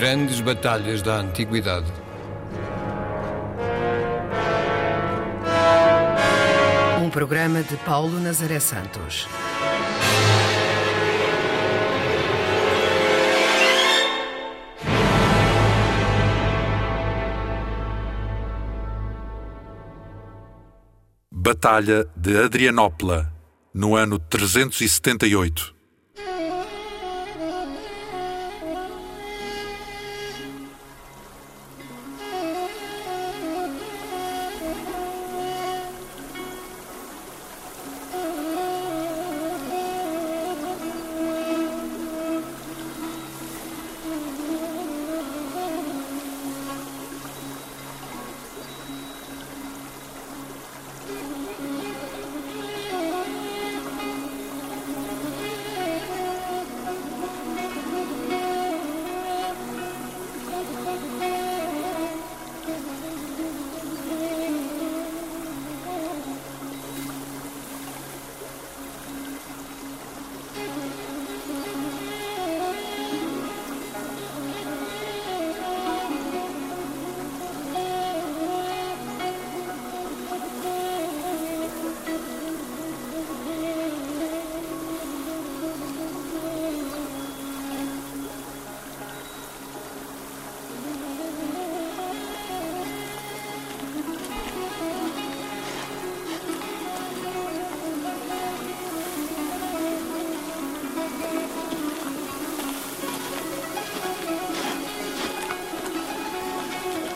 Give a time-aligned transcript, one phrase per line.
[0.00, 1.92] Grandes batalhas da antiguidade.
[7.04, 9.28] Um programa de Paulo Nazaré Santos.
[21.30, 23.30] Batalha de Adrianópla,
[23.74, 25.79] no ano 378.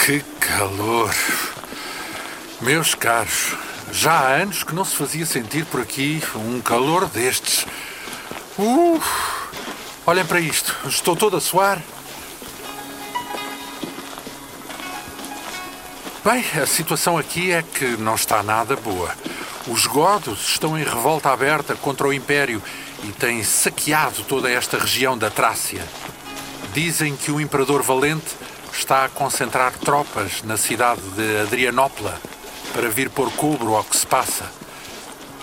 [0.05, 1.15] Que calor!
[2.61, 3.57] Meus caros,
[3.91, 7.65] já há anos que não se fazia sentir por aqui um calor destes.
[8.59, 9.01] Uh,
[10.05, 11.83] olhem para isto, estou todo a suar.
[16.23, 19.11] Bem, a situação aqui é que não está nada boa.
[19.67, 22.63] Os godos estão em revolta aberta contra o Império
[23.03, 25.83] e têm saqueado toda esta região da Trácia.
[26.75, 28.37] Dizem que o Imperador Valente
[28.77, 32.21] está a concentrar tropas na cidade de Adrianópla
[32.73, 34.45] para vir pôr cobro ao que se passa.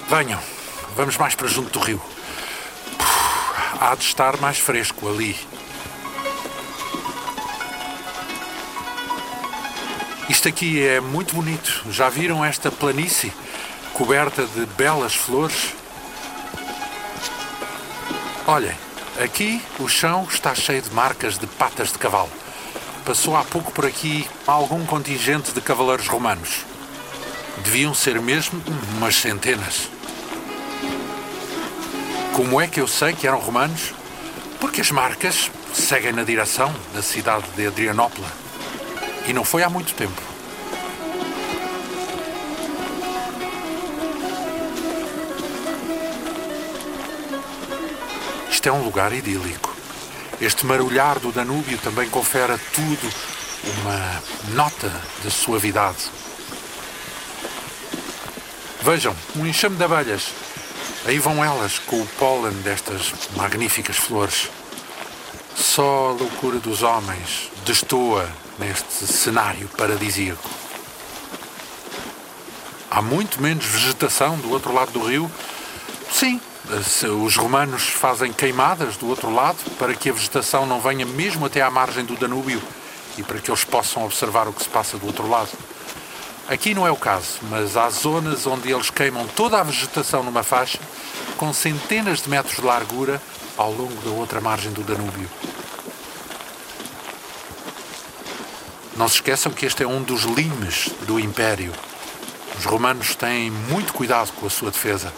[0.09, 0.39] Venham,
[0.95, 2.01] vamos mais para junto do rio.
[2.97, 5.39] Puf, há de estar mais fresco ali.
[10.29, 11.85] Isto aqui é muito bonito.
[11.89, 13.33] Já viram esta planície
[13.93, 15.73] coberta de belas flores?
[18.45, 18.75] Olhem,
[19.23, 22.40] aqui o chão está cheio de marcas de patas de cavalo
[23.01, 26.65] passou há pouco por aqui algum contingente de cavaleiros romanos.
[27.63, 28.61] Deviam ser mesmo
[28.95, 29.89] umas centenas.
[32.33, 33.93] Como é que eu sei que eram romanos?
[34.59, 38.27] Porque as marcas seguem na direção da cidade de Adrianópla.
[39.27, 40.21] E não foi há muito tempo.
[48.49, 49.70] Isto é um lugar idílico.
[50.41, 53.13] Este marulhar do Danúbio também confere a tudo
[53.83, 54.23] uma
[54.55, 54.91] nota
[55.23, 56.09] de suavidade.
[58.81, 60.31] Vejam, um enxame de abelhas.
[61.05, 64.49] Aí vão elas com o pólen destas magníficas flores.
[65.55, 68.27] Só a loucura dos homens destoa
[68.57, 70.49] neste cenário paradisíaco.
[72.89, 75.31] Há muito menos vegetação do outro lado do rio.
[76.11, 76.41] Sim,
[77.07, 81.61] os romanos fazem queimadas do outro lado para que a vegetação não venha mesmo até
[81.61, 82.61] à margem do Danúbio
[83.17, 85.49] e para que eles possam observar o que se passa do outro lado.
[86.47, 90.43] Aqui não é o caso, mas há zonas onde eles queimam toda a vegetação numa
[90.43, 90.79] faixa
[91.37, 93.21] com centenas de metros de largura
[93.57, 95.29] ao longo da outra margem do Danúbio.
[98.95, 101.73] Não se esqueçam que este é um dos limes do Império.
[102.57, 105.11] Os romanos têm muito cuidado com a sua defesa.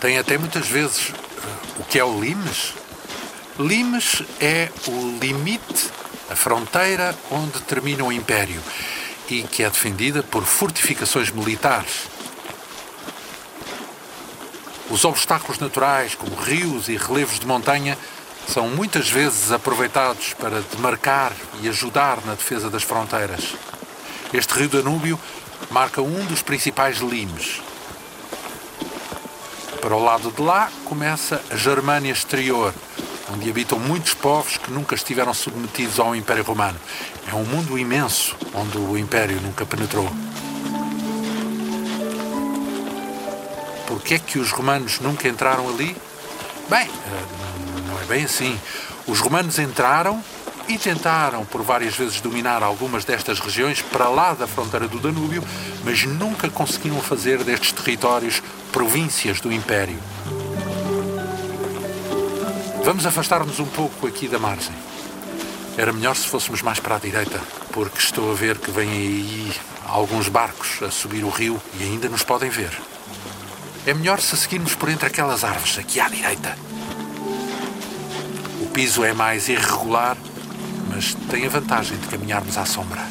[0.00, 1.12] Tem até muitas vezes
[1.76, 2.74] o que é o limes.
[3.58, 5.90] Limes é o limite,
[6.30, 8.62] a fronteira onde termina o Império
[9.28, 12.06] e que é defendida por fortificações militares.
[14.88, 17.98] Os obstáculos naturais, como rios e relevos de montanha,
[18.46, 23.54] são muitas vezes aproveitados para demarcar e ajudar na defesa das fronteiras.
[24.32, 25.20] Este rio Danúbio
[25.70, 27.60] marca um dos principais limes
[29.80, 32.74] para o lado de lá começa a Germânia exterior,
[33.32, 36.78] onde habitam muitos povos que nunca estiveram submetidos ao Império Romano.
[37.30, 40.08] É um mundo imenso onde o Império nunca penetrou.
[43.86, 45.96] Por que é que os romanos nunca entraram ali?
[46.68, 48.58] Bem, eh, não é bem assim.
[49.06, 50.22] Os romanos entraram
[50.68, 55.42] e tentaram por várias vezes dominar algumas destas regiões para lá da fronteira do Danúbio,
[55.82, 58.42] mas nunca conseguiram fazer destes territórios
[58.72, 59.98] províncias do Império.
[62.84, 64.74] Vamos afastar-nos um pouco aqui da margem.
[65.76, 67.40] Era melhor se fôssemos mais para a direita,
[67.72, 69.52] porque estou a ver que vêm aí
[69.86, 72.76] alguns barcos a subir o rio e ainda nos podem ver.
[73.86, 76.56] É melhor se seguirmos por entre aquelas árvores aqui à direita.
[78.60, 80.16] O piso é mais irregular,
[80.88, 83.06] mas tem a vantagem de caminharmos à sombra.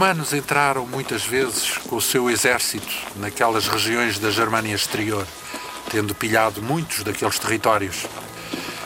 [0.00, 5.26] Romanos entraram muitas vezes com o seu exército naquelas regiões da Germânia exterior,
[5.90, 8.06] tendo pilhado muitos daqueles territórios.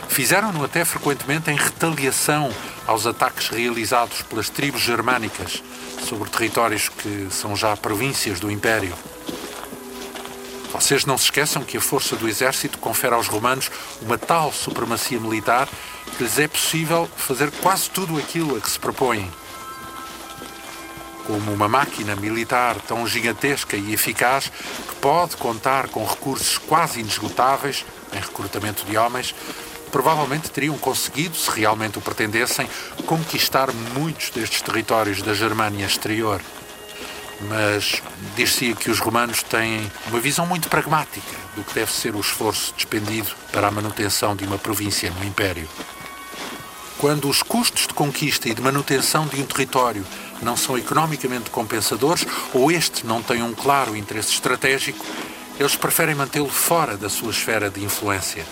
[0.09, 2.53] Fizeram-no até frequentemente em retaliação
[2.85, 5.63] aos ataques realizados pelas tribos germânicas
[6.05, 8.93] sobre territórios que são já províncias do Império.
[10.73, 13.71] Vocês não se esqueçam que a força do exército confere aos romanos
[14.01, 15.69] uma tal supremacia militar
[16.17, 19.31] que lhes é possível fazer quase tudo aquilo a que se propõem
[21.25, 24.51] como uma máquina militar tão gigantesca e eficaz
[24.87, 29.35] que pode contar com recursos quase inesgotáveis em recrutamento de homens,
[29.91, 32.67] provavelmente teriam conseguido, se realmente o pretendessem,
[33.05, 36.41] conquistar muitos destes territórios da Germânia exterior.
[37.49, 38.01] Mas
[38.35, 42.73] dir-se que os romanos têm uma visão muito pragmática do que deve ser o esforço
[42.75, 45.67] despendido para a manutenção de uma província no Império.
[46.97, 50.05] Quando os custos de conquista e de manutenção de um território
[50.41, 55.05] não são economicamente compensadores ou este não tem um claro interesse estratégico,
[55.59, 58.45] eles preferem mantê-lo fora da sua esfera de influência.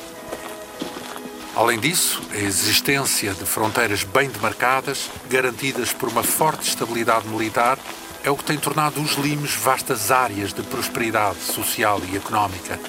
[1.56, 7.77] Além disso, a existência de fronteiras bem demarcadas, garantidas por uma forte estabilidade militar,
[8.24, 12.79] é o que tem tornado os limes vastas áreas de prosperidade social e económica.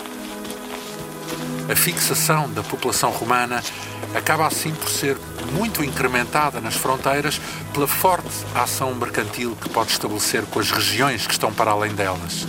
[1.69, 3.63] A fixação da população romana
[4.15, 5.17] acaba assim por ser
[5.53, 7.41] muito incrementada nas fronteiras
[7.73, 12.47] pela forte ação mercantil que pode estabelecer com as regiões que estão para além delas.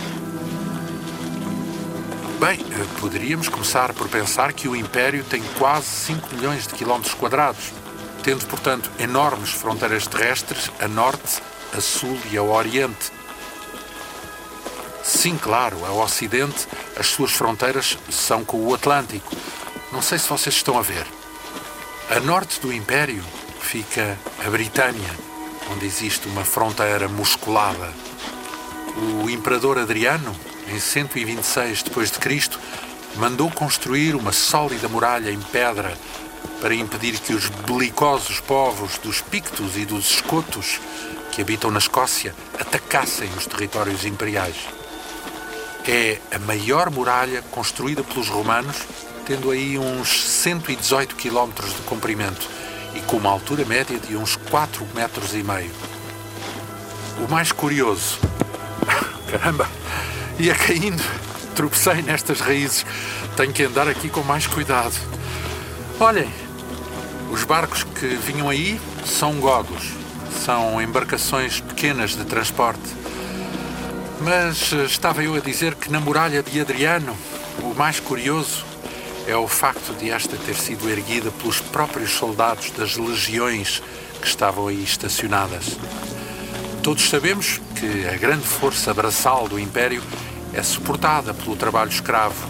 [2.38, 2.58] Bem,
[3.00, 7.72] poderíamos começar por pensar que o Império tem quase 5 milhões de quilómetros quadrados,
[8.22, 11.40] tendo, portanto, enormes fronteiras terrestres a norte,
[11.74, 13.15] a sul e a oriente.
[15.06, 16.66] Sim, claro, a ocidente,
[16.98, 19.36] as suas fronteiras são com o Atlântico.
[19.92, 21.06] Não sei se vocês estão a ver.
[22.10, 23.22] A norte do Império
[23.60, 25.10] fica a Britânia,
[25.72, 27.94] onde existe uma fronteira musculada.
[29.22, 30.34] O imperador Adriano,
[30.66, 32.58] em 126 d.C.,
[33.14, 35.96] mandou construir uma sólida muralha em pedra
[36.60, 40.80] para impedir que os belicosos povos dos Pictos e dos Escotos,
[41.30, 44.56] que habitam na Escócia, atacassem os territórios imperiais.
[45.88, 48.76] É a maior muralha construída pelos romanos
[49.26, 52.48] tendo aí uns 118 km de comprimento
[52.94, 55.72] e com uma altura média de uns 4 metros e meio.
[57.18, 58.20] O mais curioso,
[59.28, 59.68] caramba,
[60.38, 61.02] ia caindo,
[61.56, 62.86] tropecei nestas raízes,
[63.36, 64.94] tenho que andar aqui com mais cuidado.
[65.98, 66.32] Olhem,
[67.32, 69.90] os barcos que vinham aí são godos,
[70.44, 73.05] são embarcações pequenas de transporte.
[74.20, 77.16] Mas eh, estava eu a dizer que na muralha de Adriano,
[77.62, 78.64] o mais curioso
[79.26, 83.82] é o facto de esta ter sido erguida pelos próprios soldados das legiões
[84.20, 85.76] que estavam aí estacionadas.
[86.82, 90.02] Todos sabemos que a grande força braçal do Império
[90.54, 92.48] é suportada pelo trabalho escravo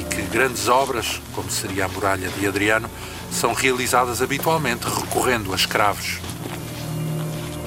[0.00, 2.90] e que grandes obras, como seria a muralha de Adriano,
[3.30, 6.18] são realizadas habitualmente recorrendo a escravos.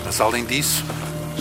[0.03, 0.83] Mas além disso,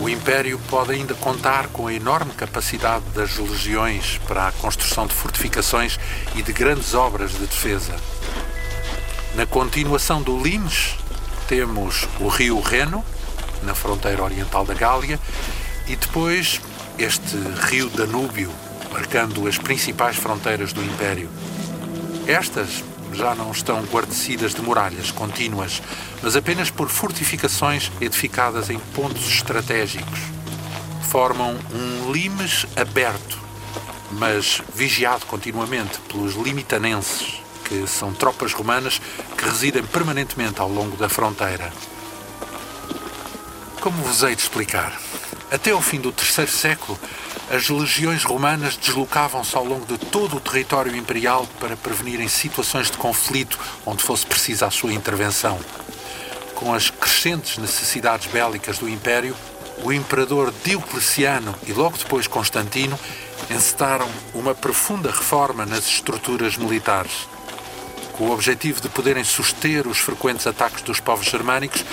[0.00, 5.14] o Império pode ainda contar com a enorme capacidade das legiões para a construção de
[5.14, 5.98] fortificações
[6.34, 7.94] e de grandes obras de defesa.
[9.34, 10.96] Na continuação do Limes,
[11.48, 13.04] temos o rio Reno,
[13.62, 15.18] na fronteira oriental da Gália,
[15.86, 16.60] e depois
[16.98, 17.36] este
[17.68, 18.50] rio Danúbio,
[18.92, 21.28] marcando as principais fronteiras do Império.
[22.26, 22.82] Estas
[23.14, 25.82] já não estão guarnecidas de muralhas contínuas,
[26.22, 30.18] mas apenas por fortificações edificadas em pontos estratégicos.
[31.10, 33.38] Formam um limes aberto,
[34.12, 39.00] mas vigiado continuamente pelos limitanenses, que são tropas romanas
[39.36, 41.72] que residem permanentemente ao longo da fronteira.
[43.80, 44.98] Como vos hei de explicar?
[45.50, 46.98] Até ao fim do terceiro século,
[47.50, 52.96] as legiões romanas deslocavam-se ao longo de todo o território imperial para prevenirem situações de
[52.96, 55.58] conflito onde fosse precisa a sua intervenção.
[56.54, 59.36] Com as crescentes necessidades bélicas do Império,
[59.82, 62.98] o imperador Diocleciano e logo depois Constantino
[63.50, 67.28] encetaram uma profunda reforma nas estruturas militares.
[68.12, 71.84] Com o objetivo de poderem suster os frequentes ataques dos povos germânicos,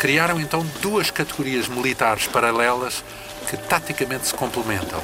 [0.00, 3.04] criaram então duas categorias militares paralelas
[3.48, 5.02] que taticamente se complementam.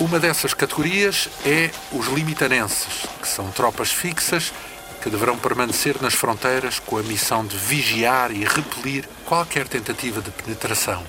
[0.00, 4.52] Uma dessas categorias é os limitanenses, que são tropas fixas
[5.00, 10.30] que deverão permanecer nas fronteiras com a missão de vigiar e repelir qualquer tentativa de
[10.30, 11.04] penetração.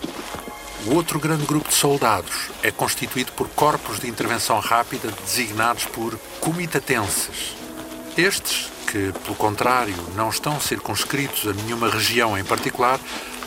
[0.86, 6.20] O outro grande grupo de soldados é constituído por corpos de intervenção rápida designados por
[6.40, 7.56] comitatenses.
[8.18, 13.00] Estes, que, pelo contrário, não estão circunscritos a nenhuma região em particular,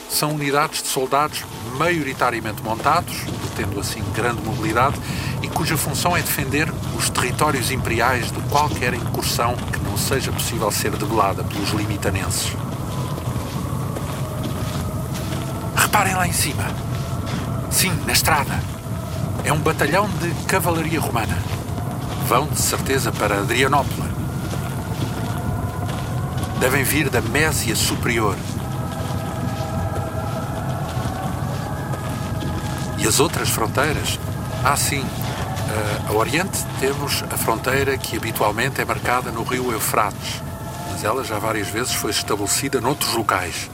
[0.08, 1.44] são unidades de soldados
[1.76, 3.14] maioritariamente montados,
[3.56, 4.96] tendo assim grande mobilidade,
[5.42, 10.70] e cuja função é defender os territórios imperiais de qualquer incursão que não seja possível
[10.70, 12.52] ser debelada pelos limitanenses.
[15.76, 16.64] Reparem lá em cima.
[17.70, 18.60] Sim, na estrada.
[19.44, 21.38] É um batalhão de cavalaria romana.
[22.26, 24.12] Vão, de certeza, para Adrianópolis.
[26.60, 28.36] Devem vir da Mésia Superior,
[33.08, 34.20] E as outras fronteiras?
[34.62, 35.00] Ah, sim.
[35.00, 40.42] Uh, a Oriente temos a fronteira que habitualmente é marcada no rio Eufrates,
[40.90, 43.70] mas ela já várias vezes foi estabelecida noutros locais.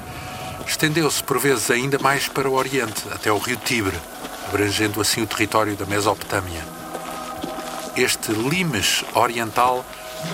[0.65, 3.99] Estendeu-se por vezes ainda mais para o Oriente, até o rio Tibre,
[4.47, 6.65] abrangendo assim o território da Mesopotâmia.
[7.97, 9.85] Este limes oriental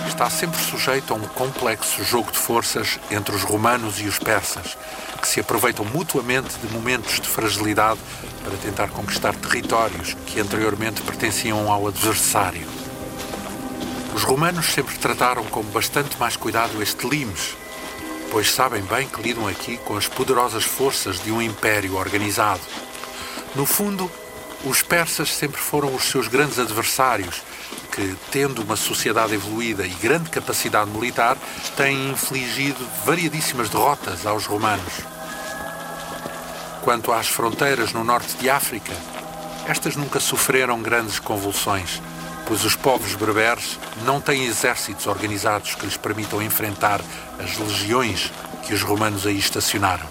[0.07, 4.77] está sempre sujeito a um complexo jogo de forças entre os romanos e os persas,
[5.21, 7.99] que se aproveitam mutuamente de momentos de fragilidade
[8.43, 12.67] para tentar conquistar territórios que anteriormente pertenciam ao adversário.
[14.13, 17.55] Os romanos sempre trataram com bastante mais cuidado este limes,
[18.29, 22.61] pois sabem bem que lidam aqui com as poderosas forças de um império organizado.
[23.55, 24.11] No fundo,
[24.65, 27.41] os persas sempre foram os seus grandes adversários,
[27.91, 31.37] que, tendo uma sociedade evoluída e grande capacidade militar,
[31.75, 34.93] têm infligido variadíssimas derrotas aos romanos.
[36.83, 38.93] Quanto às fronteiras no norte de África,
[39.67, 42.01] estas nunca sofreram grandes convulsões,
[42.47, 47.01] pois os povos berberes não têm exércitos organizados que lhes permitam enfrentar
[47.39, 48.31] as legiões
[48.63, 50.05] que os romanos aí estacionaram.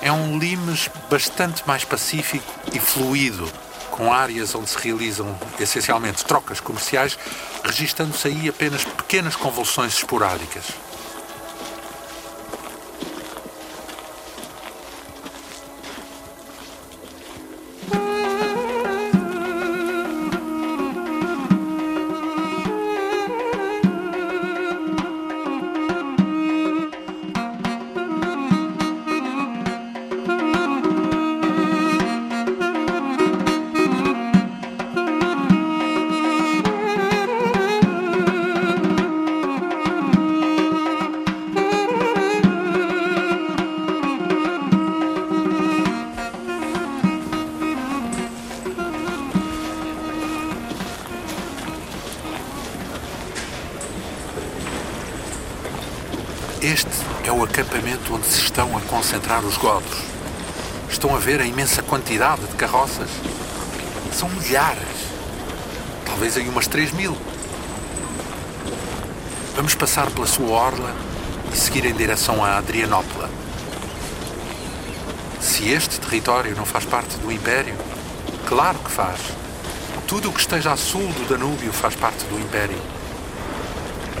[0.00, 3.50] É um limes bastante mais pacífico e fluido,
[3.96, 7.18] com áreas onde se realizam essencialmente trocas comerciais,
[7.64, 10.85] registando-se aí apenas pequenas convulsões esporádicas.
[58.88, 59.98] Concentrar os godos.
[60.88, 63.10] Estão a ver a imensa quantidade de carroças.
[64.12, 64.82] São milhares.
[66.04, 67.16] Talvez aí umas três mil.
[69.54, 70.94] Vamos passar pela sua orla
[71.52, 73.30] e seguir em direção a Adrianópolis.
[75.40, 77.74] Se este território não faz parte do Império,
[78.46, 79.20] claro que faz.
[80.06, 82.78] Tudo o que esteja a sul do Danúbio faz parte do Império.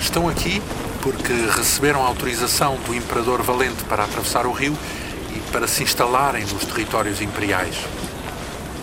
[0.00, 0.60] Estão aqui
[1.06, 4.76] porque receberam autorização do Imperador Valente para atravessar o rio
[5.36, 7.76] e para se instalarem nos territórios imperiais.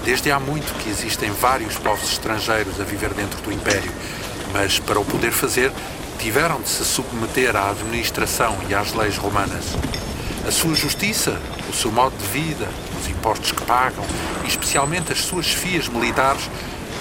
[0.05, 3.91] Desde há muito que existem vários povos estrangeiros a viver dentro do Império,
[4.53, 5.69] mas para o poder fazer
[6.17, 9.65] tiveram de se submeter à administração e às leis romanas.
[10.47, 11.37] A sua justiça,
[11.69, 12.69] o seu modo de vida,
[13.01, 14.05] os impostos que pagam
[14.45, 16.49] e especialmente as suas fias militares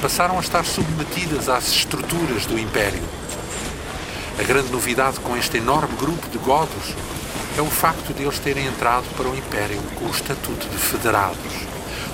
[0.00, 3.22] passaram a estar submetidas às estruturas do Império.
[4.39, 6.95] A grande novidade com este enorme grupo de godos
[7.57, 11.53] é o facto de eles terem entrado para o Império com o estatuto de federados,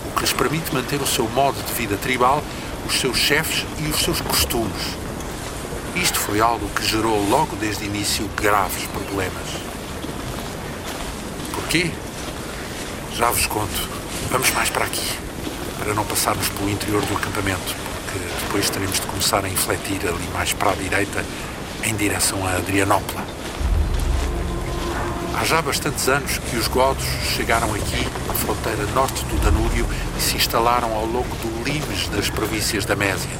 [0.06, 2.42] o que lhes permite manter o seu modo de vida tribal,
[2.86, 4.96] os seus chefes e os seus costumes.
[5.94, 9.48] Isto foi algo que gerou logo desde o início graves problemas.
[11.54, 11.90] Porquê?
[13.14, 13.88] Já vos conto.
[14.30, 15.16] Vamos mais para aqui,
[15.78, 20.28] para não passarmos pelo interior do acampamento, porque depois teremos de começar a infletir ali
[20.34, 21.24] mais para a direita,
[21.84, 23.24] em direção a Adrianópola.
[25.34, 27.04] Há já bastantes anos que os godos
[27.36, 32.28] chegaram aqui, à fronteira norte do Danúbio, e se instalaram ao longo do limes das
[32.28, 33.30] províncias da Mésia.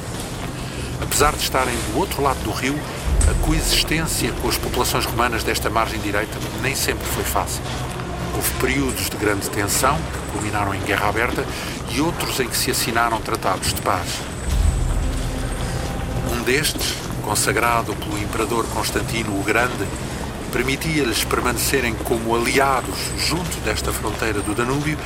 [1.03, 2.79] Apesar de estarem do outro lado do rio,
[3.29, 7.63] a coexistência com as populações romanas desta margem direita nem sempre foi fácil.
[8.35, 11.45] Houve períodos de grande tensão, que culminaram em guerra aberta,
[11.91, 14.09] e outros em que se assinaram tratados de paz.
[16.33, 16.95] Um destes,
[17.29, 19.87] consagrado pelo imperador Constantino o Grande,
[20.51, 24.97] permitia-lhes permanecerem como aliados junto desta fronteira do Danúbio,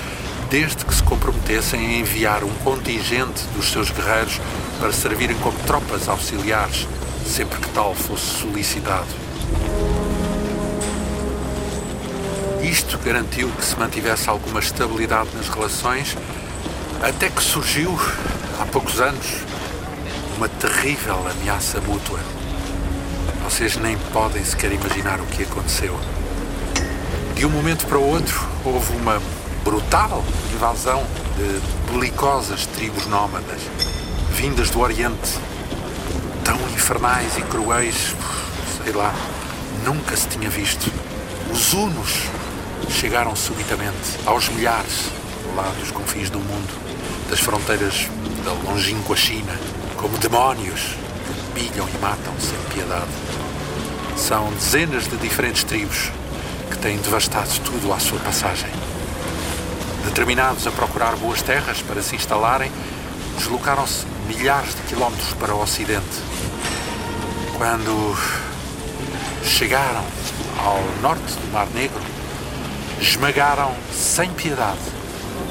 [0.48, 4.40] desde que se comprometessem a enviar um contingente dos seus guerreiros
[4.78, 6.86] para servirem como tropas auxiliares,
[7.26, 9.08] sempre que tal fosse solicitado.
[12.62, 16.16] Isto garantiu que se mantivesse alguma estabilidade nas relações,
[17.02, 17.98] até que surgiu,
[18.60, 19.26] há poucos anos,
[20.42, 22.18] uma terrível ameaça mútua.
[23.44, 25.96] Vocês nem podem sequer imaginar o que aconteceu.
[27.36, 29.22] De um momento para o outro, houve uma
[29.62, 31.06] brutal invasão
[31.36, 33.60] de belicosas tribos nómadas,
[34.32, 35.38] vindas do Oriente,
[36.44, 38.16] tão infernais e cruéis,
[38.82, 39.14] sei lá,
[39.84, 40.92] nunca se tinha visto.
[41.52, 42.24] Os Hunos
[42.90, 45.04] chegaram subitamente, aos milhares,
[45.54, 46.74] lá dos confins do mundo,
[47.30, 48.08] das fronteiras
[48.44, 49.56] da longínqua China,
[50.02, 50.96] como demónios
[51.54, 53.06] que pilham e matam sem piedade.
[54.16, 56.10] São dezenas de diferentes tribos
[56.68, 58.68] que têm devastado tudo à sua passagem.
[60.04, 62.70] Determinados a procurar boas terras para se instalarem,
[63.38, 66.18] deslocaram-se milhares de quilómetros para o ocidente.
[67.56, 68.18] Quando
[69.44, 70.04] chegaram
[70.58, 72.00] ao norte do Mar Negro,
[73.00, 74.80] esmagaram sem piedade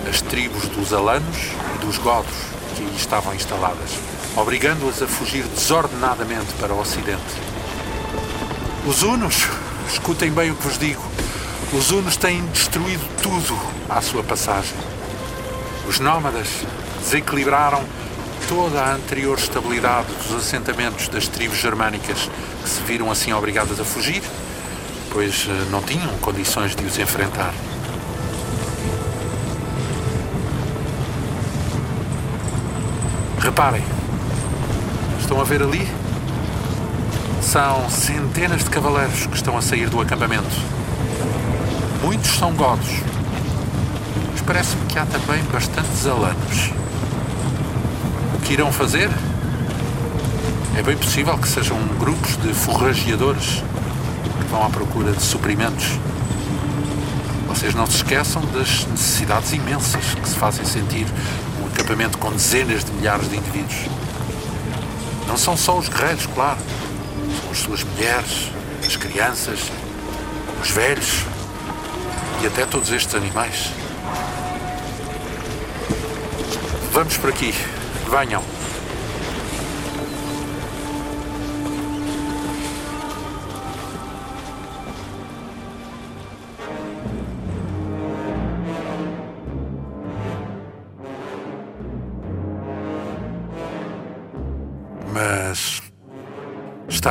[0.09, 1.37] as tribos dos alanos
[1.75, 2.35] e dos godos
[2.75, 3.91] que aí estavam instaladas,
[4.35, 7.21] obrigando-as a fugir desordenadamente para o ocidente.
[8.85, 9.47] Os Hunos,
[9.91, 11.01] escutem bem o que vos digo,
[11.73, 13.57] os Hunos têm destruído tudo
[13.89, 14.77] à sua passagem.
[15.87, 16.47] Os nómadas
[16.99, 17.83] desequilibraram
[18.47, 22.29] toda a anterior estabilidade dos assentamentos das tribos germânicas
[22.61, 24.21] que se viram assim obrigadas a fugir,
[25.11, 27.53] pois eh, não tinham condições de os enfrentar.
[33.39, 33.83] Reparem,
[35.31, 35.87] estão a ver ali?
[37.41, 40.53] São centenas de cavaleiros que estão a sair do acampamento.
[42.03, 42.89] Muitos são godos,
[44.33, 46.71] mas parece-me que há também bastantes alanos.
[48.35, 49.09] O que irão fazer?
[50.75, 53.63] É bem possível que sejam grupos de forrageadores
[54.37, 55.97] que vão à procura de suprimentos.
[57.47, 61.07] Vocês não se esqueçam das necessidades imensas que se fazem sentir
[61.57, 64.00] num acampamento com dezenas de milhares de indivíduos.
[65.27, 66.59] Não são só os guerreiros, claro.
[67.41, 68.51] São as suas mulheres,
[68.85, 69.59] as crianças,
[70.61, 71.25] os velhos
[72.41, 73.71] e até todos estes animais.
[76.91, 77.53] Vamos por aqui.
[78.09, 78.60] Venham.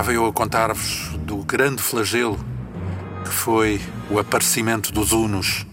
[0.00, 2.42] Estava eu a contar-vos do grande flagelo
[3.22, 5.66] que foi o aparecimento dos Unos.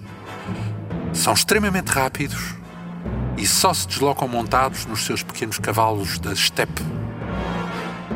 [1.13, 2.53] São extremamente rápidos
[3.37, 6.81] e só se deslocam montados nos seus pequenos cavalos da steppe.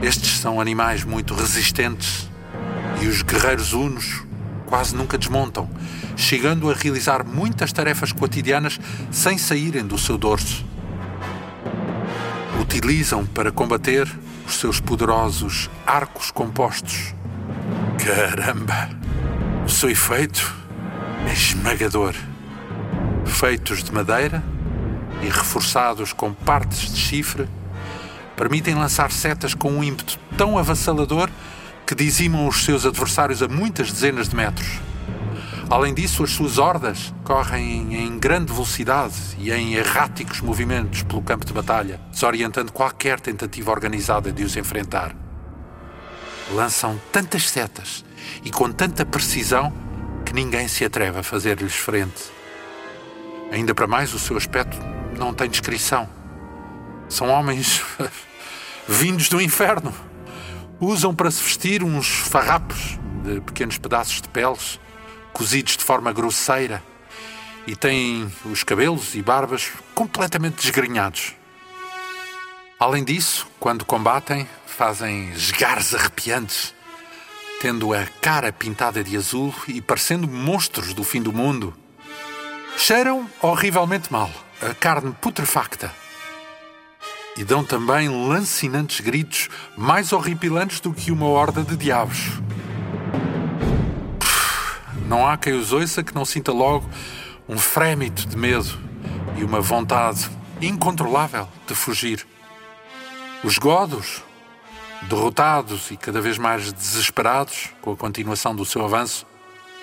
[0.01, 2.29] Estes são animais muito resistentes
[3.01, 4.21] e os guerreiros unos
[4.65, 5.69] quase nunca desmontam,
[6.17, 8.77] chegando a realizar muitas tarefas cotidianas
[9.09, 10.65] sem saírem do seu dorso.
[12.59, 14.09] Utilizam para combater
[14.51, 17.15] os seus poderosos arcos compostos.
[18.03, 18.89] Caramba!
[19.65, 20.53] O seu efeito
[21.25, 22.13] é esmagador.
[23.25, 24.43] Feitos de madeira
[25.21, 27.47] e reforçados com partes de chifre,
[28.35, 31.29] permitem lançar setas com um ímpeto tão avassalador
[31.87, 34.81] que dizimam os seus adversários a muitas dezenas de metros.
[35.71, 41.45] Além disso, as suas hordas correm em grande velocidade e em erráticos movimentos pelo campo
[41.45, 45.15] de batalha, desorientando qualquer tentativa organizada de os enfrentar.
[46.51, 48.03] Lançam tantas setas
[48.43, 49.71] e com tanta precisão
[50.25, 52.21] que ninguém se atreve a fazer-lhes frente.
[53.49, 54.77] Ainda para mais, o seu aspecto
[55.17, 56.09] não tem descrição.
[57.07, 57.81] São homens
[58.89, 59.93] vindos do inferno.
[60.81, 64.77] Usam para se vestir uns farrapos de pequenos pedaços de peles
[65.33, 66.83] cozidos de forma grosseira,
[67.67, 71.35] e têm os cabelos e barbas completamente desgrenhados.
[72.79, 76.73] Além disso, quando combatem, fazem esgares arrepiantes,
[77.61, 81.75] tendo a cara pintada de azul e parecendo monstros do fim do mundo.
[82.75, 85.93] Cheiram horrivelmente mal, a carne putrefacta.
[87.37, 92.41] E dão também lancinantes gritos mais horripilantes do que uma horda de diabos.
[95.11, 96.89] Não há quem os ouça que não sinta logo
[97.45, 98.79] um frémito de medo
[99.37, 100.29] e uma vontade
[100.61, 102.25] incontrolável de fugir.
[103.43, 104.23] Os godos,
[105.09, 109.27] derrotados e cada vez mais desesperados com a continuação do seu avanço,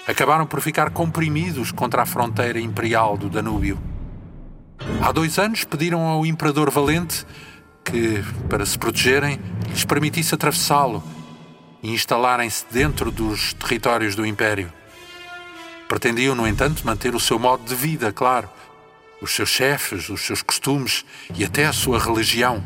[0.06, 3.78] acabaram por ficar comprimidos contra a fronteira imperial do Danúbio.
[5.02, 7.26] Há dois anos pediram ao Imperador Valente
[7.84, 9.38] que, para se protegerem,
[9.68, 11.04] lhes permitisse atravessá-lo
[11.82, 14.77] e instalarem-se dentro dos territórios do Império.
[15.88, 18.48] Pretendiam, no entanto, manter o seu modo de vida, claro,
[19.22, 22.62] os seus chefes, os seus costumes e até a sua religião.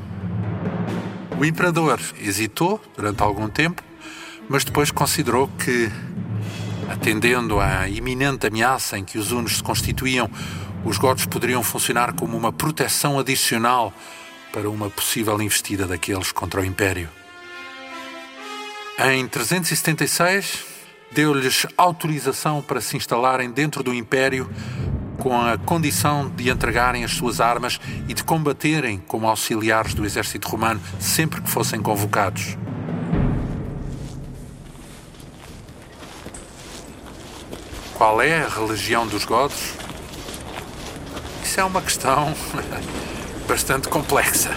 [1.38, 3.80] O imperador hesitou durante algum tempo,
[4.48, 5.88] mas depois considerou que,
[6.90, 10.28] atendendo à iminente ameaça em que os hunos se constituíam,
[10.84, 13.94] os godos poderiam funcionar como uma proteção adicional
[14.52, 17.08] para uma possível investida daqueles contra o Império.
[18.98, 20.71] Em 376,
[21.14, 24.50] deu-lhes autorização para se instalarem dentro do Império
[25.18, 30.48] com a condição de entregarem as suas armas e de combaterem como auxiliares do exército
[30.48, 32.56] romano sempre que fossem convocados.
[37.94, 39.74] Qual é a religião dos godos?
[41.44, 42.34] Isso é uma questão
[43.46, 44.50] bastante complexa.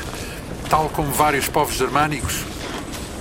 [0.68, 2.44] Tal como vários povos germânicos,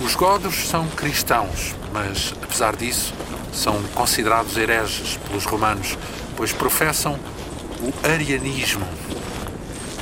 [0.01, 3.15] os godos são cristãos, mas, apesar disso,
[3.53, 5.97] são considerados hereges pelos romanos,
[6.37, 7.17] pois professam
[7.81, 8.85] o arianismo.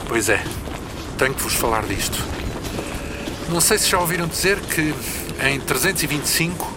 [0.08, 0.42] Pois é,
[1.18, 2.16] tenho que vos falar disto.
[3.50, 4.94] Não sei se já ouviram dizer que
[5.46, 6.72] em 325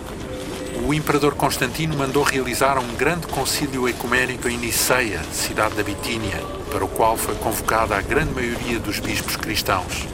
[0.86, 6.84] o imperador Constantino mandou realizar um grande concílio ecuménico em Niceia, cidade da Bitínia, para
[6.84, 10.06] o qual foi convocada a grande maioria dos bispos cristãos.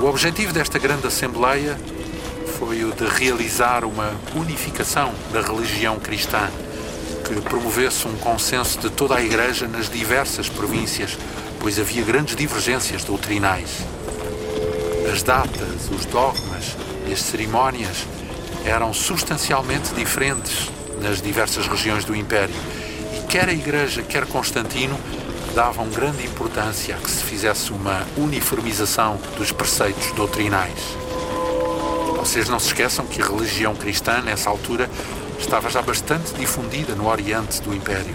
[0.00, 1.78] O objetivo desta grande assembleia
[2.58, 6.50] foi o de realizar uma unificação da religião cristã,
[7.24, 11.16] que promovesse um consenso de toda a Igreja nas diversas províncias,
[11.60, 13.70] pois havia grandes divergências doutrinais.
[15.12, 16.76] As datas, os dogmas
[17.08, 18.04] e as cerimónias
[18.64, 20.68] eram substancialmente diferentes
[21.00, 22.56] nas diversas regiões do Império,
[23.16, 24.98] e quer a Igreja, quer Constantino
[25.54, 30.96] davam grande importância a que se fizesse uma uniformização dos preceitos doutrinais.
[32.28, 34.90] Vocês não se esqueçam que a religião cristã, nessa altura,
[35.38, 38.14] estava já bastante difundida no Oriente do Império.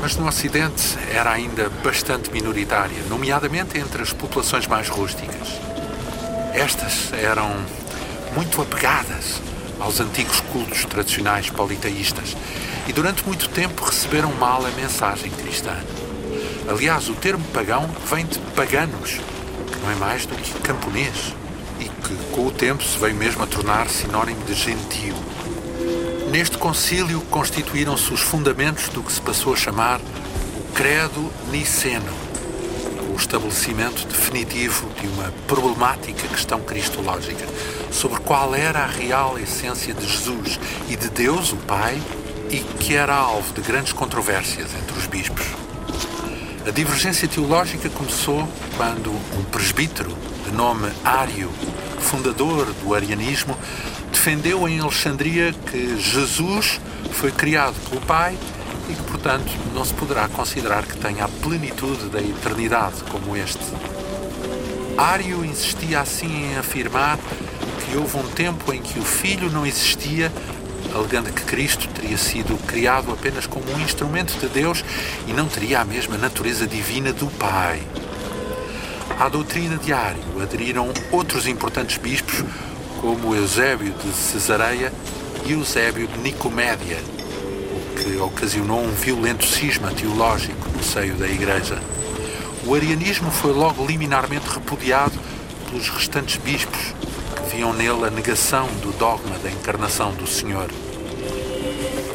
[0.00, 5.48] Mas no Ocidente era ainda bastante minoritária, nomeadamente entre as populações mais rústicas.
[6.54, 7.52] Estas eram
[8.32, 9.42] muito apegadas
[9.80, 12.36] aos antigos cultos tradicionais politeístas
[12.86, 15.74] e durante muito tempo receberam mal a mensagem cristã.
[16.68, 19.18] Aliás, o termo pagão vem de paganos,
[19.72, 21.34] que não é mais do que camponês
[22.06, 25.16] que, com o tempo, se veio mesmo a tornar sinónimo de gentio.
[26.30, 32.12] Neste concílio constituíram-se os fundamentos do que se passou a chamar o Credo Niceno,
[33.12, 37.46] o estabelecimento definitivo de uma problemática questão cristológica
[37.90, 42.00] sobre qual era a real essência de Jesus e de Deus, o Pai,
[42.50, 45.46] e que era alvo de grandes controvérsias entre os bispos.
[46.66, 51.50] A divergência teológica começou quando um presbítero de nome Ário
[52.06, 53.56] fundador do arianismo,
[54.12, 56.80] defendeu em Alexandria que Jesus
[57.12, 58.38] foi criado pelo Pai
[58.88, 63.58] e que, portanto, não se poderá considerar que tenha a plenitude da eternidade como este.
[64.96, 67.18] Ário insistia assim em afirmar
[67.84, 70.32] que houve um tempo em que o Filho não existia,
[70.94, 74.84] alegando que Cristo teria sido criado apenas como um instrumento de Deus
[75.26, 77.82] e não teria a mesma natureza divina do Pai.
[79.18, 82.44] À doutrina de Ário aderiram outros importantes bispos,
[83.00, 84.92] como Eusébio de Cesareia
[85.46, 91.78] e Eusébio de Nicomédia, o que ocasionou um violento cisma teológico no seio da Igreja.
[92.66, 95.18] O arianismo foi logo liminarmente repudiado
[95.70, 96.94] pelos restantes bispos,
[97.36, 100.68] que viam nele a negação do dogma da encarnação do Senhor.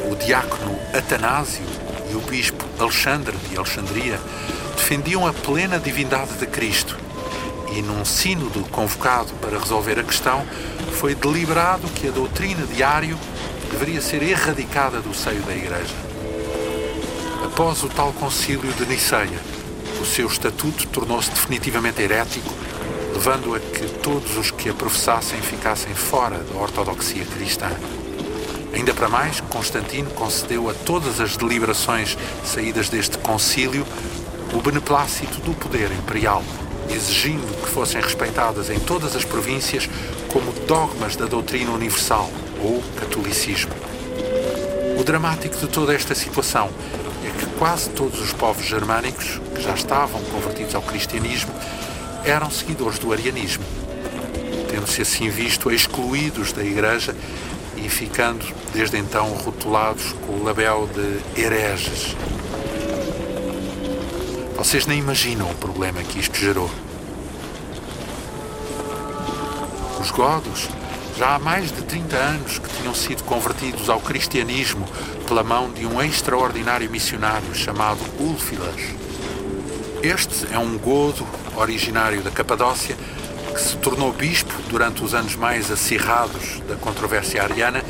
[0.08, 1.64] O diácono Atanásio
[2.12, 4.20] e o bispo Alexandre de Alexandria
[4.82, 6.98] defendiam a plena divindade de Cristo
[7.70, 10.44] e, num sínodo convocado para resolver a questão,
[10.94, 13.16] foi deliberado que a doutrina diário
[13.70, 15.94] deveria ser erradicada do seio da Igreja.
[17.44, 19.40] Após o tal concílio de Niceia,
[20.00, 22.52] o seu estatuto tornou-se definitivamente herético,
[23.14, 27.70] levando a que todos os que a professassem ficassem fora da ortodoxia cristã.
[28.74, 33.86] Ainda para mais, Constantino concedeu a todas as deliberações saídas deste concílio
[34.52, 36.42] o beneplácito do poder imperial,
[36.90, 39.88] exigindo que fossem respeitadas em todas as províncias
[40.28, 43.72] como dogmas da doutrina universal, ou catolicismo.
[44.98, 46.70] O dramático de toda esta situação
[47.24, 51.52] é que quase todos os povos germânicos, que já estavam convertidos ao cristianismo,
[52.24, 53.64] eram seguidores do arianismo,
[54.70, 57.16] tendo-se assim visto excluídos da Igreja
[57.76, 62.14] e ficando desde então rotulados com o label de hereges.
[64.64, 66.70] Vocês nem imaginam o problema que isto gerou.
[70.00, 70.68] Os godos
[71.18, 74.86] já há mais de 30 anos que tinham sido convertidos ao cristianismo
[75.26, 78.80] pela mão de um extraordinário missionário chamado Ulfilas.
[80.00, 82.96] Este é um godo originário da Capadócia
[83.52, 87.82] que se tornou bispo durante os anos mais acirrados da controvérsia ariana,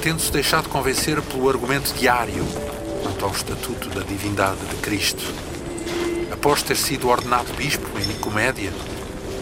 [0.00, 2.46] tendo-se deixado convencer pelo argumento diário
[3.02, 5.43] quanto ao estatuto da divindade de Cristo.
[6.44, 8.70] Após ter sido ordenado bispo em Nicomédia,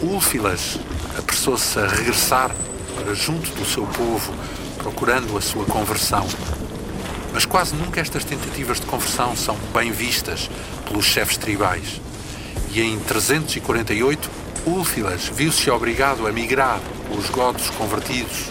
[0.01, 0.79] Ulfilas
[1.19, 2.55] apressou-se a regressar
[2.95, 4.33] para junto do seu povo,
[4.77, 6.25] procurando a sua conversão.
[7.33, 10.49] Mas quase nunca estas tentativas de conversão são bem vistas
[10.87, 11.99] pelos chefes tribais.
[12.71, 14.29] E em 348,
[14.65, 16.79] Úlfilas viu-se obrigado a migrar
[17.11, 18.45] os godos convertidos,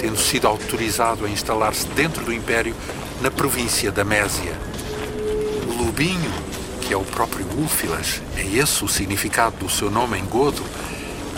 [0.00, 2.74] tendo sido autorizado a instalar-se dentro do Império
[3.20, 4.56] na província da Mésia.
[5.76, 6.32] Lubinho,
[6.86, 10.62] que é o próprio Úlfilas, é esse o significado do seu nome em godo,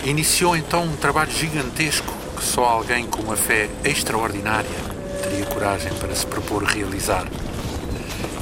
[0.03, 4.69] iniciou então um trabalho gigantesco que só alguém com uma fé extraordinária
[5.23, 7.25] teria coragem para se propor realizar.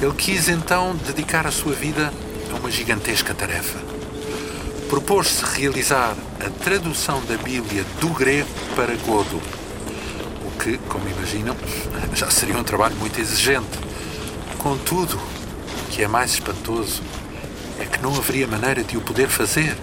[0.00, 2.12] Ele quis então dedicar a sua vida
[2.52, 3.78] a uma gigantesca tarefa.
[4.88, 9.40] Propôs-se realizar a tradução da Bíblia do grego para godo,
[10.44, 11.56] o que, como imaginam,
[12.14, 13.78] já seria um trabalho muito exigente.
[14.58, 15.18] Contudo,
[15.96, 17.02] que é mais espantoso
[17.80, 19.76] é que não haveria maneira de o poder fazer,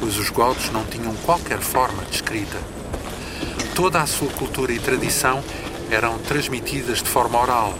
[0.00, 2.58] pois os godos não tinham qualquer forma de escrita
[3.76, 5.44] toda a sua cultura e tradição
[5.90, 7.74] eram transmitidas de forma oral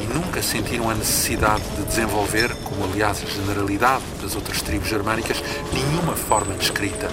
[0.00, 5.42] e nunca sentiram a necessidade de desenvolver, como aliás a generalidade das outras tribos germânicas,
[5.72, 7.08] nenhuma forma de escrita.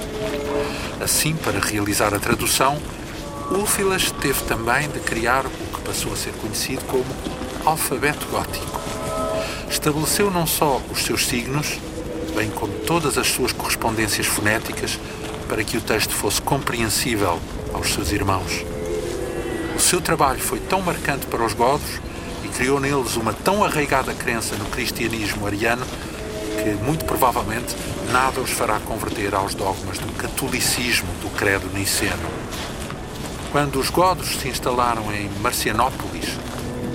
[1.01, 2.79] Assim, para realizar a tradução,
[3.49, 7.05] Ulfilas teve também de criar o que passou a ser conhecido como
[7.65, 8.79] alfabeto gótico.
[9.69, 11.79] Estabeleceu não só os seus signos,
[12.35, 14.99] bem como todas as suas correspondências fonéticas,
[15.47, 17.39] para que o texto fosse compreensível
[17.73, 18.65] aos seus irmãos.
[19.75, 21.99] O seu trabalho foi tão marcante para os godos
[22.43, 25.85] e criou neles uma tão arraigada crença no cristianismo ariano
[26.63, 27.75] que, muito provavelmente,
[28.11, 32.27] nada os fará converter aos dogmas do catolicismo do credo niceno.
[33.51, 36.25] Quando os godos se instalaram em Marcianópolis,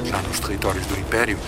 [0.04, 1.38] já nos territórios do Império,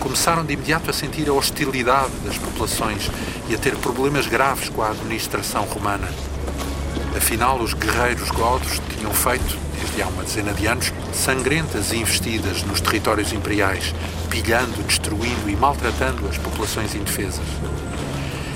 [0.00, 3.08] começaram de imediato a sentir a hostilidade das populações
[3.48, 6.08] e a ter problemas graves com a administração romana.
[7.16, 12.80] Afinal, os guerreiros godos tinham feito, desde há uma dezena de anos, sangrentas investidas nos
[12.80, 13.94] territórios imperiais,
[14.30, 17.46] pilhando, destruindo e maltratando as populações indefesas.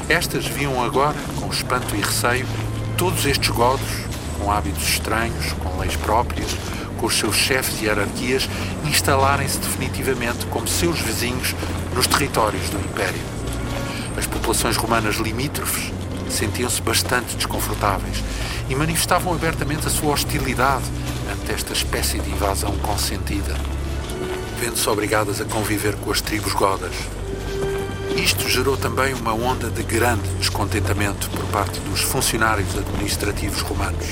[0.09, 2.47] Estas viam agora, com espanto e receio,
[2.97, 3.89] todos estes godos,
[4.39, 6.51] com hábitos estranhos, com leis próprias,
[7.05, 8.49] com os seus chefes e hierarquias,
[8.87, 11.55] instalarem-se definitivamente como seus vizinhos
[11.95, 13.21] nos territórios do Império.
[14.17, 15.93] As populações romanas limítrofes
[16.31, 18.25] sentiam-se bastante desconfortáveis
[18.71, 20.85] e manifestavam abertamente a sua hostilidade
[21.31, 23.55] ante esta espécie de invasão consentida,
[24.59, 26.95] vendo-se obrigadas a conviver com as tribos godas.
[28.17, 34.07] Isto gerou também uma onda de grande descontentamento por parte dos funcionários administrativos romanos,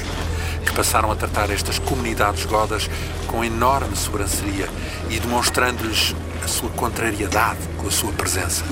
[0.63, 2.89] que passaram a tratar estas comunidades godas
[3.27, 4.69] com enorme sobranceria
[5.11, 8.65] e demonstrando-lhes a sua contrariedade com a sua presença.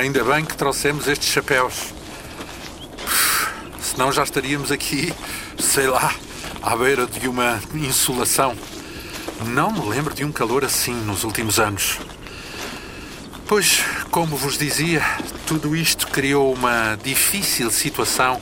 [0.00, 1.92] Ainda bem que trouxemos estes chapéus.
[3.82, 5.12] Senão já estaríamos aqui,
[5.58, 6.14] sei lá,
[6.62, 8.56] à beira de uma insolação.
[9.48, 11.98] Não me lembro de um calor assim nos últimos anos.
[13.46, 15.02] Pois, como vos dizia,
[15.46, 18.40] tudo isto criou uma difícil situação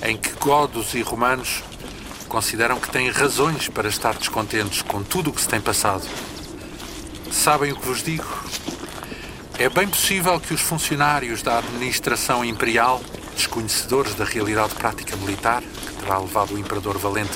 [0.00, 1.64] em que godos e romanos
[2.28, 6.06] consideram que têm razões para estar descontentes com tudo o que se tem passado.
[7.32, 8.28] Sabem o que vos digo?
[9.64, 13.00] É bem possível que os funcionários da administração imperial,
[13.34, 17.32] desconhecedores da realidade prática militar, que terá levado o Imperador Valente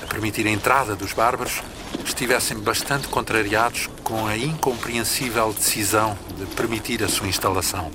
[0.00, 1.60] a permitir a entrada dos bárbaros,
[2.04, 7.90] estivessem bastante contrariados com a incompreensível decisão de permitir a sua instalação.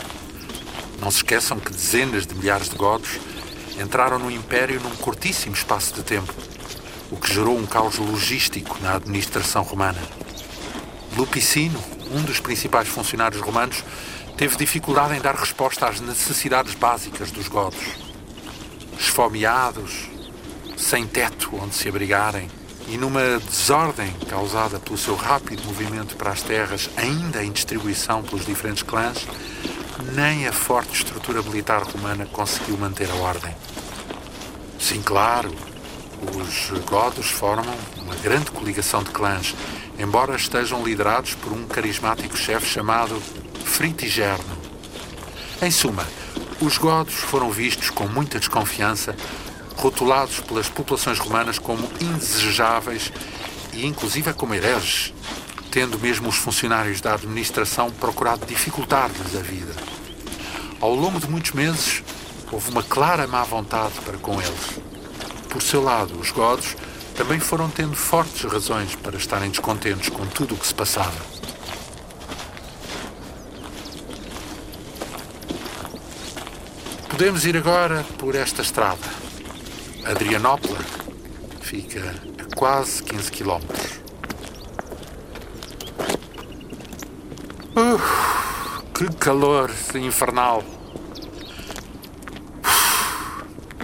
[1.00, 3.18] Não se esqueçam que dezenas de milhares de godos
[3.82, 6.34] entraram no Império num curtíssimo espaço de tempo,
[7.10, 10.02] o que gerou um caos logístico na administração romana.
[11.16, 13.84] Lupicino, um dos principais funcionários romanos,
[14.38, 17.80] teve dificuldade em dar resposta às necessidades básicas dos godos.
[18.98, 20.08] Esfomeados,
[20.78, 22.50] sem teto onde se abrigarem
[22.88, 28.46] e numa desordem causada pelo seu rápido movimento para as terras ainda em distribuição pelos
[28.46, 29.28] diferentes clãs,
[30.16, 33.56] nem a forte estrutura militar romana conseguiu manter a ordem.
[34.80, 35.54] Sim, claro,
[36.36, 39.54] os godos formam uma grande coligação de clãs
[40.00, 43.22] embora estejam liderados por um carismático chefe chamado
[43.66, 44.58] Fritigerno.
[45.62, 46.08] Em suma,
[46.62, 49.14] os godos foram vistos com muita desconfiança,
[49.76, 53.12] rotulados pelas populações romanas como indesejáveis
[53.74, 55.14] e inclusive como hereges,
[55.70, 59.74] tendo mesmo os funcionários da administração procurado dificultar-lhes a vida.
[60.80, 62.02] Ao longo de muitos meses,
[62.52, 64.80] houve uma clara má vontade para com eles.
[65.50, 66.76] Por seu lado, os godos
[67.20, 71.20] também foram tendo fortes razões para estarem descontentes com tudo o que se passava.
[77.10, 79.06] Podemos ir agora por esta estrada.
[80.06, 80.88] Adrianópolis
[81.60, 84.00] fica a quase 15 quilómetros.
[88.94, 90.64] Que calor infernal!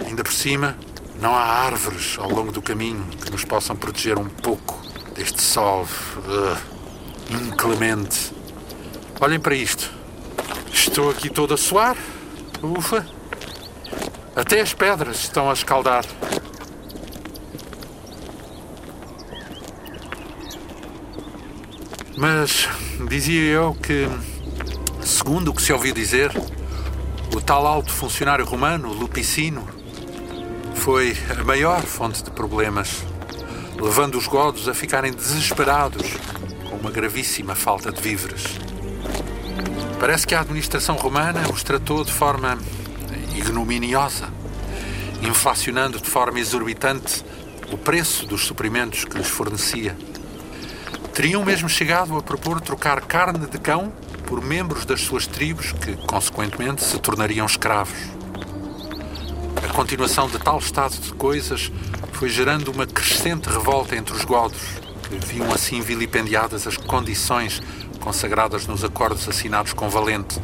[0.06, 0.74] Ainda por cima,
[1.20, 4.80] não há árvores ao longo do caminho que nos possam proteger um pouco
[5.14, 6.56] deste sol uh,
[7.30, 8.32] inclemente.
[9.20, 9.90] Olhem para isto.
[10.72, 11.96] Estou aqui todo a suar.
[12.62, 13.06] Ufa.
[14.34, 16.04] Até as pedras estão a escaldar.
[22.16, 22.68] Mas
[23.08, 24.08] dizia eu que,
[25.02, 26.30] segundo o que se ouviu dizer,
[27.34, 29.75] o tal alto funcionário romano, Lupicino,
[30.86, 33.02] foi a maior fonte de problemas,
[33.76, 36.14] levando os godos a ficarem desesperados
[36.70, 38.44] com uma gravíssima falta de víveres.
[39.98, 42.56] Parece que a administração romana os tratou de forma
[43.34, 44.28] ignominiosa,
[45.22, 47.24] inflacionando de forma exorbitante
[47.72, 49.96] o preço dos suprimentos que lhes fornecia.
[51.12, 53.92] Teriam mesmo chegado a propor trocar carne de cão
[54.24, 58.15] por membros das suas tribos que, consequentemente, se tornariam escravos
[59.76, 61.70] continuação de tal estado de coisas
[62.12, 64.58] foi gerando uma crescente revolta entre os godos,
[65.02, 67.60] que viam assim vilipendiadas as condições
[68.00, 70.40] consagradas nos acordos assinados com Valente,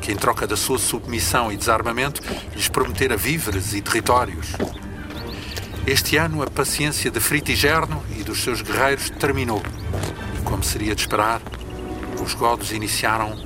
[0.00, 2.20] que em troca da sua submissão e desarmamento
[2.56, 4.48] lhes prometera víveres e territórios.
[5.86, 9.62] Este ano a paciência de Fritigerno e dos seus guerreiros terminou.
[10.36, 11.40] E como seria de esperar,
[12.20, 13.38] os godos iniciaram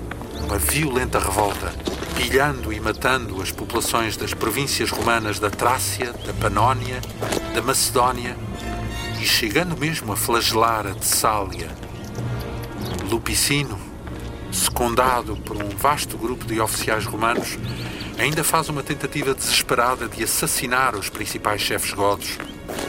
[0.46, 1.74] uma violenta revolta
[2.16, 7.00] pilhando e matando as populações das províncias romanas da Trácia, da Panónia,
[7.54, 8.36] da Macedónia
[9.20, 11.68] e chegando mesmo a flagelar a Tessália.
[13.10, 13.78] Lupicino,
[14.50, 17.58] secundado por um vasto grupo de oficiais romanos,
[18.18, 22.38] ainda faz uma tentativa desesperada de assassinar os principais chefes godos,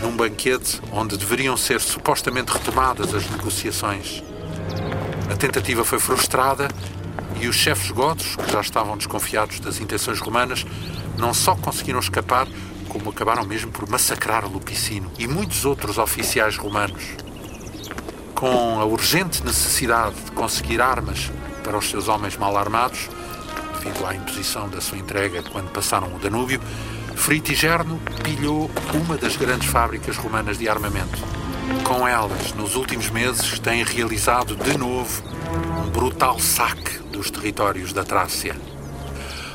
[0.01, 4.23] num banquete onde deveriam ser supostamente retomadas as negociações.
[5.29, 6.69] A tentativa foi frustrada
[7.39, 10.65] e os chefes godos, que já estavam desconfiados das intenções romanas,
[11.17, 12.47] não só conseguiram escapar,
[12.89, 17.03] como acabaram mesmo por massacrar Lupicino e muitos outros oficiais romanos.
[18.33, 21.31] Com a urgente necessidade de conseguir armas
[21.63, 23.09] para os seus homens mal armados,
[23.83, 26.61] devido à imposição da sua entrega quando passaram o Danúbio,
[27.15, 31.17] Fritigerno pilhou uma das grandes fábricas romanas de armamento.
[31.83, 35.23] Com elas, nos últimos meses, tem realizado de novo
[35.85, 38.55] um brutal saque dos territórios da Trácia.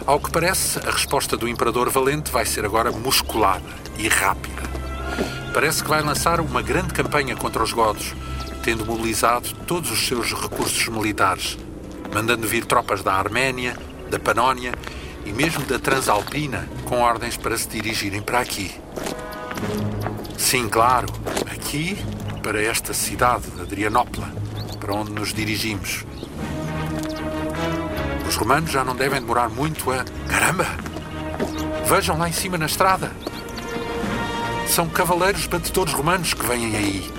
[0.07, 3.65] Ao que parece, a resposta do Imperador Valente vai ser agora musculada
[3.99, 4.63] e rápida.
[5.55, 8.15] Parece que vai lançar uma grande campanha contra os godos,
[8.63, 11.59] tendo mobilizado todos os seus recursos militares,
[12.13, 13.77] mandando vir tropas da Arménia,
[14.11, 14.75] da Panónia
[15.25, 18.75] e mesmo da Transalpina com ordens para se dirigirem para aqui.
[20.37, 21.07] Sim, claro,
[21.51, 21.97] aqui
[22.43, 24.33] para esta cidade de Adrianópola,
[24.81, 26.05] para onde nos dirigimos.
[28.29, 30.05] Os romanos já não devem demorar muito a.
[30.29, 30.67] Caramba!
[31.87, 33.13] Vejam lá em cima na estrada.
[34.67, 37.11] São cavaleiros batedores romanos que vêm aí.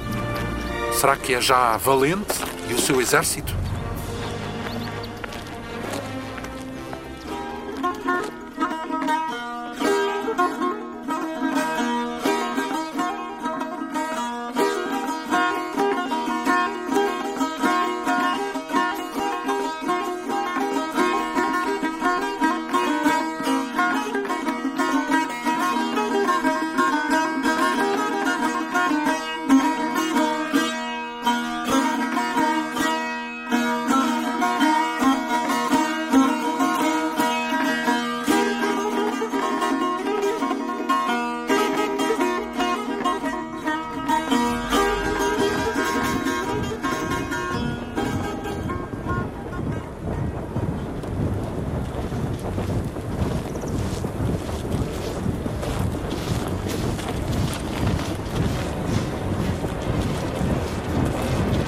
[0.93, 2.33] Será que é já Valente
[2.69, 3.62] e o seu exército?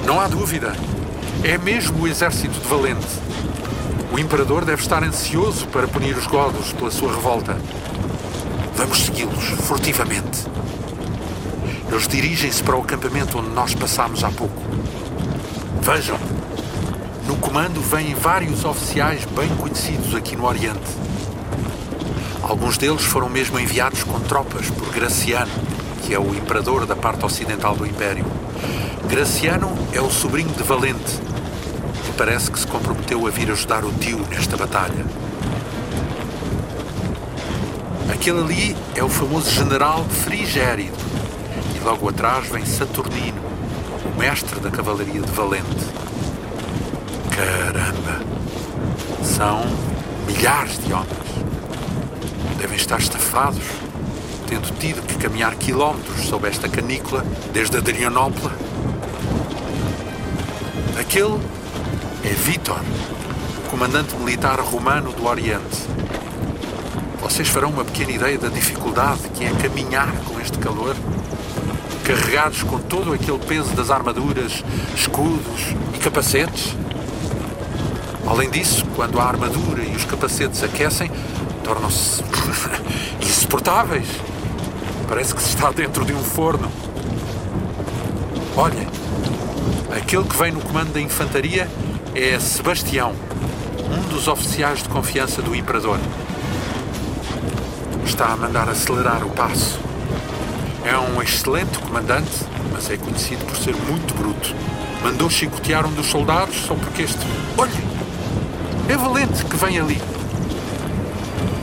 [0.06, 0.72] Não há dúvida.
[1.43, 3.08] É mesmo o exército de Valente.
[4.14, 7.58] O imperador deve estar ansioso para punir os godos pela sua revolta.
[8.76, 10.45] Vamos segui-los furtivamente.
[11.89, 14.62] Eles dirigem-se para o acampamento onde nós passámos há pouco.
[15.82, 16.20] Vejam,
[17.26, 20.80] no comando vêm vários oficiais bem conhecidos aqui no Oriente.
[22.43, 25.51] Alguns deles foram mesmo enviados com tropas por Graciano,
[26.03, 28.45] que é o imperador da parte ocidental do Império.
[29.16, 31.22] Graciano é o sobrinho de Valente
[32.09, 35.05] e parece que se comprometeu a vir ajudar o tio nesta batalha.
[38.11, 40.97] Aquele ali é o famoso general Frigérido
[41.78, 43.41] e logo atrás vem Saturnino,
[44.13, 45.86] o mestre da cavalaria de Valente.
[47.32, 48.20] Caramba!
[49.24, 49.61] São
[50.28, 51.07] milhares de homens.
[52.57, 53.63] Devem estar estafados,
[54.45, 58.64] tendo tido que caminhar quilómetros sob esta canícula desde Adrianópola
[61.16, 61.39] Aquele
[62.26, 62.82] é Vítor,
[63.72, 65.88] comandante militar romano do Oriente.
[67.22, 70.93] Vocês farão uma pequena ideia da dificuldade que é caminhar com este calor,
[72.03, 74.61] carregados com todo aquele peso das armaduras,
[74.93, 76.76] escudos e capacetes.
[78.28, 81.09] Além disso, quando a armadura e os capacetes aquecem,
[81.63, 82.22] tornam-se
[83.24, 84.09] insuportáveis.
[85.07, 86.70] Parece que se está dentro de um forno.
[88.57, 88.85] Olhem,
[89.96, 91.70] Aquele que vem no comando da infantaria
[92.14, 93.16] é Sebastião,
[93.89, 95.98] um dos oficiais de confiança do imperador.
[98.06, 99.80] Está a mandar acelerar o passo.
[100.84, 102.30] É um excelente comandante,
[102.74, 104.54] mas é conhecido por ser muito bruto.
[105.02, 107.26] Mandou chicotear um dos soldados só porque este.
[107.58, 107.72] Olhe!
[108.89, 110.02] É valente que vem ali.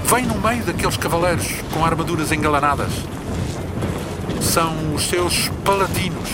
[0.07, 2.93] Vem no meio daqueles cavaleiros com armaduras engalanadas.
[4.41, 6.31] São os seus paladinos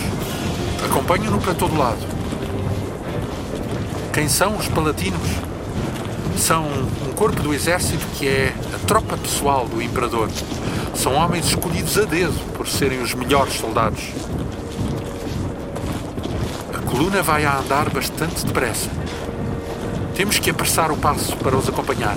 [0.85, 1.99] Acompanho-no para todo lado.
[4.13, 5.29] Quem são os palatinos?
[6.37, 10.29] São um corpo do exército que é a tropa pessoal do imperador.
[10.95, 14.03] São homens escolhidos a dedo por serem os melhores soldados.
[16.75, 18.89] A coluna vai a andar bastante depressa.
[20.15, 22.17] Temos que apressar o passo para os acompanhar.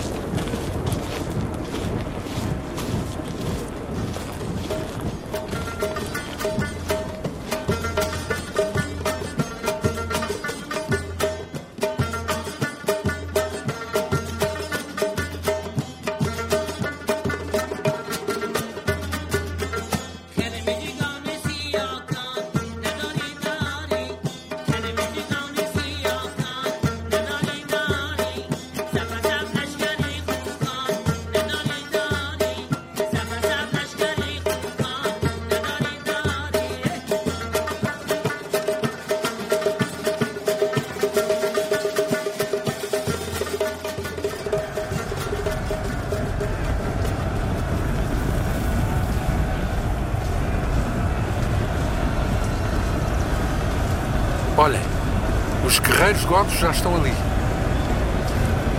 [56.41, 57.13] Godos já estão ali.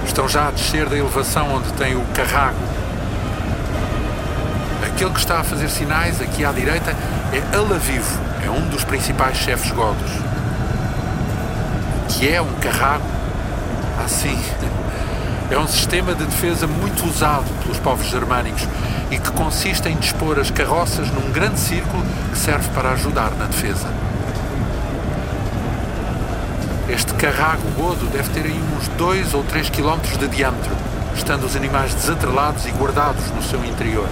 [0.04, 2.58] Estão já a descer da elevação onde tem o carrago.
[4.84, 6.90] Aquele que está a fazer sinais aqui à direita
[7.32, 10.10] é Alavivo, é um dos principais chefes godos.
[12.08, 13.04] Que é um carrago?
[14.04, 14.36] Assim,
[15.48, 18.66] é um sistema de defesa muito usado pelos povos germânicos
[19.08, 22.02] e que consiste em dispor as carroças num grande círculo
[22.32, 24.01] que serve para ajudar na defesa.
[26.92, 30.76] Este carrago godo deve ter aí uns 2 ou 3 quilómetros de diâmetro,
[31.16, 34.06] estando os animais desatrelados e guardados no seu interior.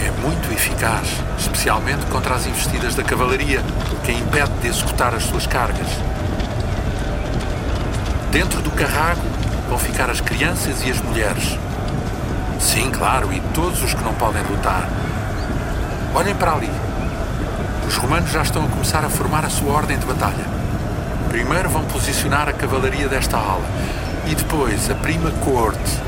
[0.00, 1.06] É muito eficaz,
[1.38, 3.62] especialmente contra as investidas da cavalaria,
[4.04, 5.86] que a impede de executar as suas cargas.
[8.30, 9.20] Dentro do carrago
[9.68, 11.58] vão ficar as crianças e as mulheres.
[12.58, 14.88] Sim, claro, e todos os que não podem lutar.
[16.14, 16.70] Olhem para ali.
[17.86, 20.61] Os romanos já estão a começar a formar a sua ordem de batalha.
[21.32, 23.64] Primeiro vão posicionar a cavalaria desta ala
[24.26, 25.98] e depois a prima coorte.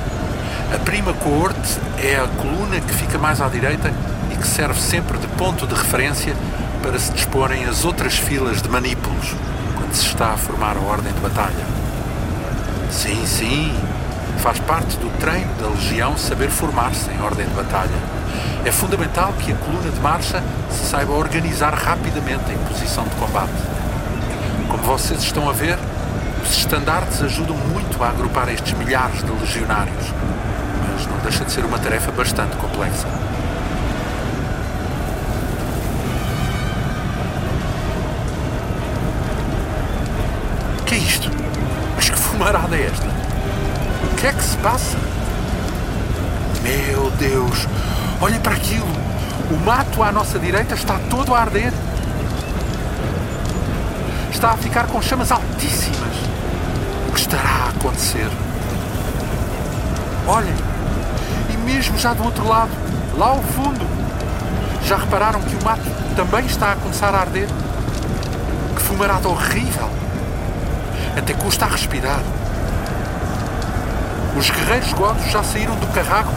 [0.71, 3.91] A prima coorte é a coluna que fica mais à direita
[4.31, 6.37] e que serve sempre de ponto de referência
[6.83, 9.35] para se disporem as outras filas de manípulos
[9.79, 11.65] quando se está a formar a ordem de batalha.
[12.91, 13.75] Sim, sim,
[14.41, 17.97] faz parte do treino da legião saber formar-se em ordem de batalha.
[18.63, 23.74] É fundamental que a coluna de marcha se saiba organizar rapidamente em posição de combate.
[24.85, 25.79] Vocês estão a ver,
[26.43, 30.05] os estandartes ajudam muito a agrupar estes milhares de legionários,
[30.93, 33.09] mas não deixa de ser uma tarefa bastante complexa.
[40.85, 41.31] Que é isto?
[41.97, 43.07] Mas que fumarada é esta?
[44.13, 44.99] O que é que se passa?
[46.63, 47.67] Meu Deus!
[48.21, 48.87] Olhem para aquilo!
[49.51, 51.73] O mato à nossa direita está todo a arder
[54.45, 56.17] está a ficar com chamas altíssimas.
[57.09, 58.29] O que estará a acontecer?
[60.27, 60.55] Olhem,
[61.49, 62.71] e mesmo já do outro lado,
[63.17, 63.87] lá ao fundo,
[64.85, 65.81] já repararam que o mato
[66.15, 67.49] também está a começar a arder?
[68.77, 69.89] Que fumarada horrível!
[71.17, 72.21] Até custa a respirar.
[74.37, 76.31] Os guerreiros godos já saíram do carrago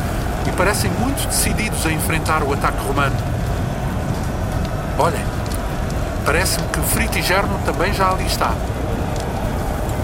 [0.47, 3.18] e parecem muito decididos a enfrentar o ataque romano.
[4.97, 5.37] Olhem,
[6.28, 8.51] Parece-me que Fritigerno também já ali está.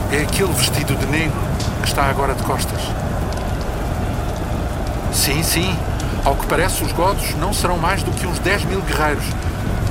[0.09, 1.37] É aquele vestido de negro
[1.81, 2.79] que está agora de costas.
[5.11, 5.77] Sim, sim.
[6.23, 9.25] Ao que parece, os godos não serão mais do que uns 10 mil guerreiros.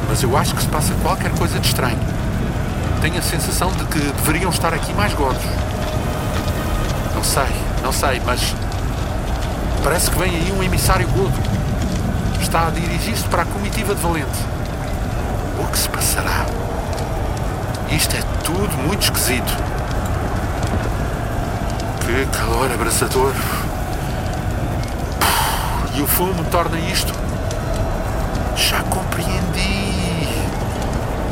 [0.09, 2.01] Mas eu acho que se passa qualquer coisa de estranho.
[3.03, 5.45] Tenho a sensação de que deveriam estar aqui mais godos.
[7.15, 7.53] Não sei,
[7.83, 8.55] não sei, mas.
[9.85, 11.39] Parece que vem aí um emissário godo.
[12.41, 14.62] Está a dirigir-se para a comitiva de Valente.
[15.63, 16.45] O que se passará?
[17.91, 19.53] Isto é tudo muito esquisito.
[22.01, 23.33] Que calor abraçador.
[25.95, 27.15] E o fumo torna isto.
[28.57, 30.29] Já compreendi.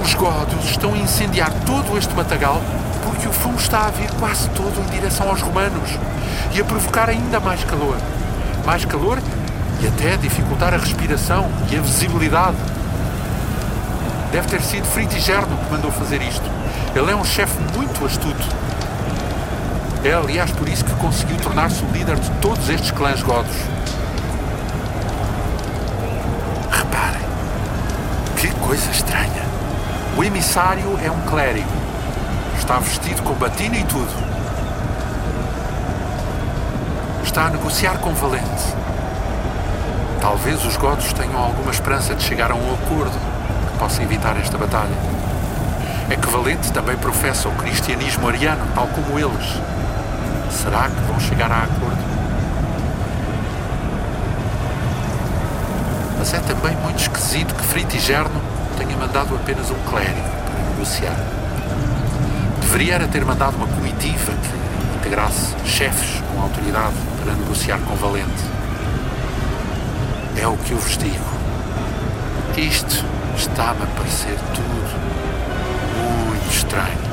[0.03, 2.61] Os godos estão a incendiar todo este matagal
[3.03, 5.91] porque o fumo está a vir quase todo em direção aos romanos
[6.53, 7.97] e a provocar ainda mais calor.
[8.64, 9.18] Mais calor
[9.81, 12.57] e até dificultar a respiração e a visibilidade.
[14.33, 16.49] Deve ter sido Fritigerno que mandou fazer isto.
[16.95, 18.47] Ele é um chefe muito astuto.
[20.05, 23.55] É, aliás, por isso que conseguiu tornar-se o líder de todos estes clãs godos.
[26.70, 27.20] Reparem,
[28.37, 29.43] que coisa estranha.
[30.16, 31.68] O emissário é um clérigo.
[32.57, 34.31] Está vestido com batina e tudo.
[37.24, 38.74] Está a negociar com Valente.
[40.20, 43.39] Talvez os godos tenham alguma esperança de chegar a um acordo
[43.81, 44.95] possa evitar esta batalha.
[46.11, 49.59] É que Valente também professa o cristianismo ariano, tal como eles.
[50.51, 52.05] Será que vão chegar a acordo?
[56.18, 58.39] Mas é também muito esquisito que Fritigerno
[58.76, 61.16] tenha mandado apenas um clérigo para negociar.
[62.61, 68.45] Deveria era ter mandado uma comitiva que integrasse chefes com autoridade para negociar com Valente.
[70.37, 71.24] É o que eu vos digo.
[72.59, 75.01] Isto Está-me a parecer tudo
[76.28, 77.10] muito estranho.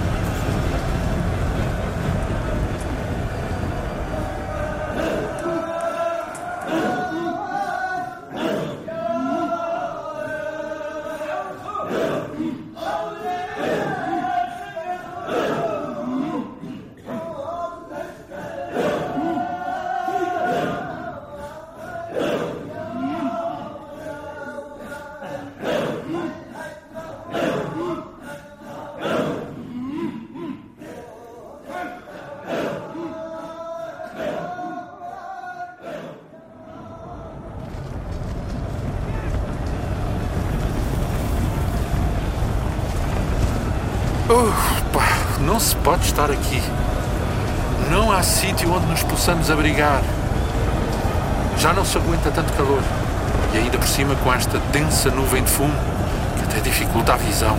[46.17, 46.63] Estar aqui.
[47.91, 50.01] Não há sítio onde nos possamos abrigar.
[51.59, 52.81] Já não se aguenta tanto calor.
[53.53, 55.75] E ainda por cima com esta densa nuvem de fumo
[56.35, 57.55] que até dificulta a visão.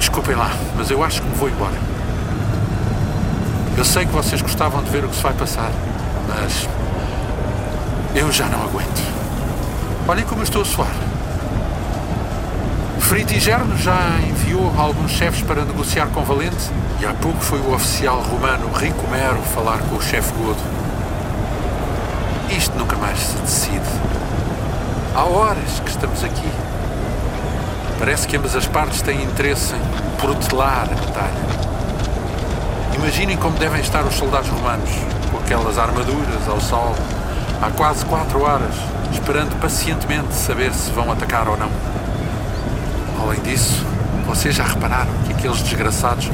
[0.00, 1.78] Desculpem lá, mas eu acho que me vou embora.
[3.78, 5.70] Eu sei que vocês gostavam de ver o que se vai passar,
[6.26, 6.68] mas
[8.16, 9.00] eu já não aguento.
[10.08, 11.09] Olhem como eu estou a suar.
[13.10, 18.20] Fritigerno já enviou alguns chefes para negociar com Valente e há pouco foi o oficial
[18.20, 20.60] romano Rico Mero falar com o chefe Godo.
[22.56, 23.84] Isto nunca mais se decide.
[25.12, 26.48] Há horas que estamos aqui.
[27.98, 31.34] Parece que ambas as partes têm interesse em protelar a batalha.
[32.94, 34.90] Imaginem como devem estar os soldados romanos,
[35.32, 36.94] com aquelas armaduras ao sol,
[37.60, 38.76] há quase quatro horas,
[39.12, 41.70] esperando pacientemente saber se vão atacar ou não.
[43.20, 43.84] Além disso,
[44.26, 46.30] vocês já repararam que aqueles desgraçados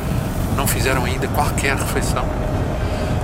[0.57, 2.24] não fizeram ainda qualquer refeição?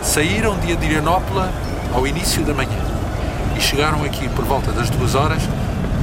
[0.03, 1.49] Saíram de Adrianópola
[1.95, 2.79] ao início da manhã
[3.57, 5.43] e chegaram aqui por volta das duas horas,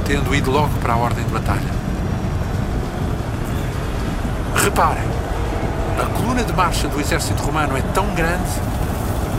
[0.06, 1.70] tendo ido logo para a ordem de batalha.
[4.54, 5.04] Reparem,
[6.00, 8.50] a coluna de marcha do exército romano é tão grande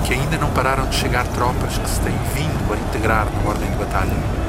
[0.06, 3.70] que ainda não pararam de chegar tropas que se têm vindo a integrar na ordem
[3.70, 4.41] de batalha.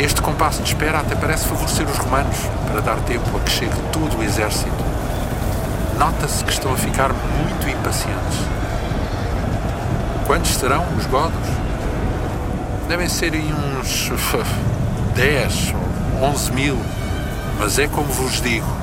[0.00, 2.34] Este compasso de espera até parece favorecer os romanos
[2.66, 4.82] para dar tempo a que chegue todo o exército.
[5.98, 8.38] Nota-se que estão a ficar muito impacientes.
[10.26, 11.46] Quantos serão os godos?
[12.88, 14.10] Devem ser uns
[15.14, 15.74] 10
[16.18, 16.78] ou 11 mil,
[17.58, 18.74] mas é como vos digo,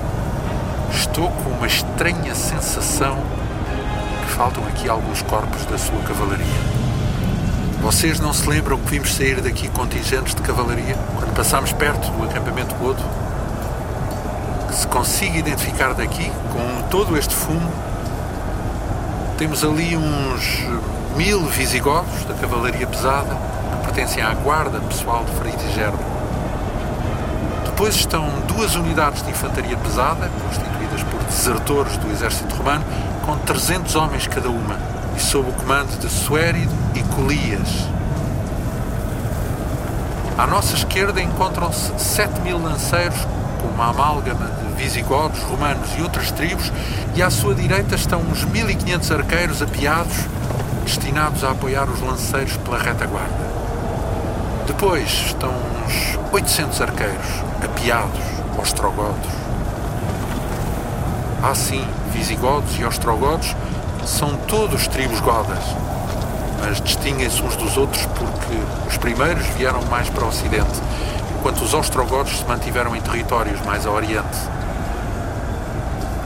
[0.92, 3.18] estou com uma estranha sensação
[4.24, 6.77] que faltam aqui alguns corpos da sua cavalaria.
[7.88, 12.26] Vocês não se lembram que vimos sair daqui contingentes de cavalaria quando passámos perto do
[12.26, 13.02] acampamento Godo?
[14.68, 17.72] Que se consiga identificar daqui, com todo este fumo,
[19.38, 20.66] temos ali uns
[21.16, 23.38] mil visigodos da cavalaria pesada
[23.80, 26.00] que pertencem à guarda pessoal de Fritigerno.
[27.64, 32.84] Depois estão duas unidades de infantaria pesada, constituídas por desertores do exército romano,
[33.26, 34.78] com 300 homens cada uma,
[35.16, 37.88] e sob o comando de Suérido e Colias.
[40.38, 43.20] À nossa esquerda encontram-se 7 mil lanceiros,
[43.62, 46.72] com uma amálgama de visigodos, romanos e outras tribos,
[47.16, 50.16] e à sua direita estão uns 1500 arqueiros apiados,
[50.84, 53.48] destinados a apoiar os lanceiros pela retaguarda.
[54.66, 57.28] Depois estão uns 800 arqueiros,
[57.64, 58.20] apiados,
[58.60, 59.32] ostrogodos.
[61.44, 63.56] Ah, sim, visigodos e ostrogodos
[64.06, 65.64] são todos tribos godas,
[66.60, 70.82] mas distinguem-se uns dos outros porque os primeiros vieram mais para o ocidente,
[71.38, 74.38] enquanto os ostrogodos se mantiveram em territórios mais a oriente.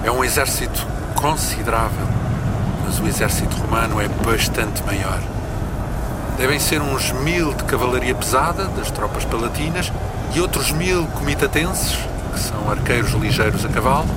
[0.03, 2.07] É um exército considerável,
[2.84, 5.19] mas o exército romano é bastante maior.
[6.38, 9.91] Devem ser uns mil de cavalaria pesada, das tropas palatinas,
[10.34, 11.99] e outros mil comitatenses,
[12.34, 14.07] que são arqueiros ligeiros a cavalo.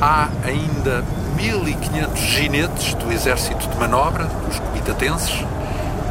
[0.00, 1.04] Há ainda
[1.36, 4.58] 1.500 ginetes do exército de manobra, dos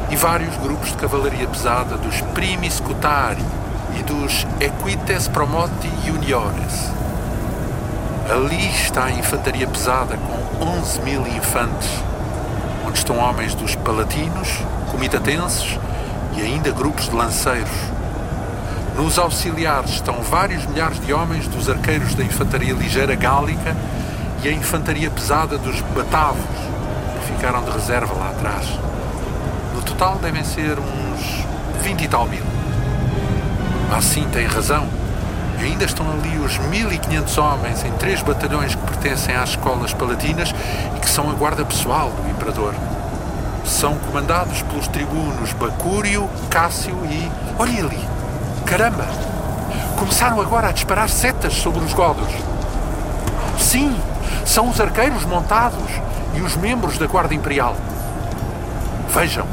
[0.10, 3.44] e vários grupos de cavalaria pesada dos Primi Scutari
[3.98, 6.92] e dos Equites Promoti Juniores.
[8.30, 11.90] Ali está a infantaria pesada com 11 mil infantes,
[12.86, 14.50] onde estão homens dos palatinos,
[14.92, 15.80] comitatenses
[16.36, 17.70] e ainda grupos de lanceiros.
[18.96, 23.76] Nos auxiliares estão vários milhares de homens dos arqueiros da infantaria ligeira gálica
[24.44, 26.69] e a infantaria pesada dos batavos,
[27.30, 28.66] ficaram de reserva lá atrás.
[29.76, 31.46] No total devem ser uns
[31.82, 32.44] 20 e tal mil.
[33.96, 34.88] Assim tem razão.
[35.60, 40.54] Ainda estão ali os 1500 homens em três batalhões que pertencem às escolas palatinas
[40.96, 42.74] e que são a guarda pessoal do imperador.
[43.66, 47.30] São comandados pelos tribunos Bacúrio, Cássio e.
[47.60, 48.10] Olhem ali!
[48.66, 49.06] Caramba!
[49.98, 52.30] Começaram agora a disparar setas sobre os godos.
[53.58, 53.96] Sim,
[54.46, 57.76] são os arqueiros montados e os membros da Guarda Imperial.
[59.14, 59.46] Vejam.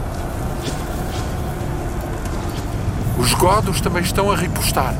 [3.18, 4.94] Os godos também estão a ripostar.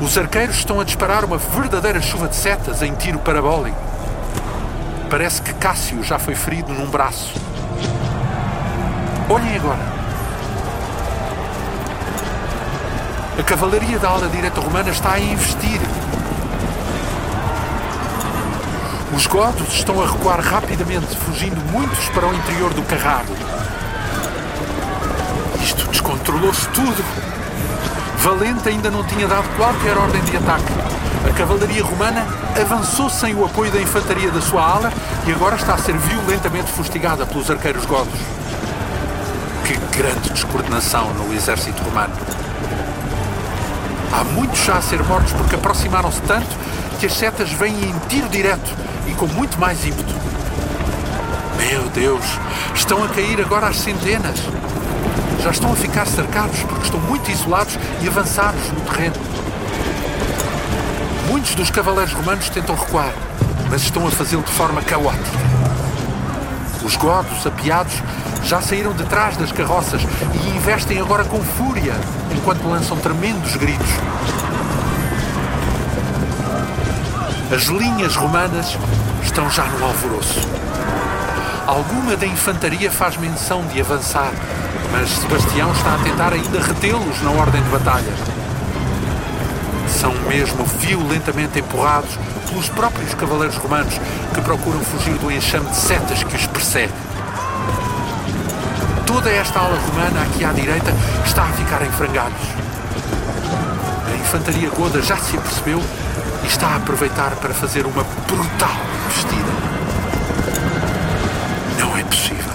[0.00, 3.76] Os arqueiros estão a disparar uma verdadeira chuva de setas em tiro parabólico.
[5.08, 7.34] Parece que Cássio já foi ferido num braço.
[9.28, 9.92] Olhem agora.
[13.38, 15.80] A cavalaria da ala direita romana está a investir.
[19.14, 23.30] Os godos estão a recuar rapidamente, fugindo muitos para o interior do carrado.
[25.62, 27.04] Isto descontrolou-se tudo.
[28.18, 30.72] Valente ainda não tinha dado qualquer ordem de ataque.
[31.28, 32.26] A cavalaria romana
[32.58, 34.92] avançou sem o apoio da infantaria da sua ala
[35.26, 38.18] e agora está a ser violentamente fustigada pelos arqueiros godos.
[39.64, 42.14] Que grande descoordenação no exército romano.
[44.10, 46.56] Há muitos já a ser mortos porque aproximaram-se tanto
[46.98, 50.14] que as setas vêm em tiro direto e com muito mais ímpeto.
[51.56, 52.24] Meu Deus,
[52.74, 54.38] estão a cair agora às centenas.
[55.42, 59.16] Já estão a ficar cercados porque estão muito isolados e avançados no terreno.
[61.28, 63.12] Muitos dos cavaleiros romanos tentam recuar,
[63.70, 65.38] mas estão a fazê-lo de forma caótica.
[66.84, 67.94] Os godos, apiados,
[68.44, 71.94] já saíram de trás das carroças e investem agora com fúria,
[72.34, 73.88] enquanto lançam tremendos gritos.
[77.54, 78.78] As linhas romanas
[79.22, 80.40] estão já no alvoroço.
[81.66, 84.32] Alguma da infantaria faz menção de avançar,
[84.90, 88.12] mas Sebastião está a tentar ainda retê-los na ordem de batalha.
[89.86, 92.16] São mesmo violentamente empurrados
[92.48, 94.00] pelos próprios cavaleiros romanos
[94.32, 96.94] que procuram fugir do enxame de setas que os persegue.
[99.06, 100.90] Toda esta ala romana aqui à direita
[101.26, 102.48] está a ficar em frangalhos.
[104.10, 105.82] A infantaria goda já se apercebeu
[106.52, 108.76] está a aproveitar para fazer uma brutal
[109.06, 109.52] investida.
[111.78, 112.52] Não é possível.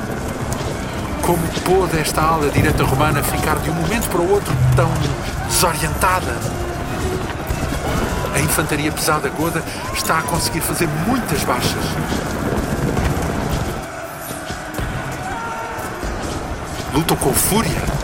[1.23, 4.89] Como pôde esta ala direita romana ficar de um momento para o outro tão
[5.47, 6.37] desorientada?
[8.35, 9.63] A infantaria pesada goda
[9.95, 11.83] está a conseguir fazer muitas baixas.
[16.93, 17.96] Lutam com fúria.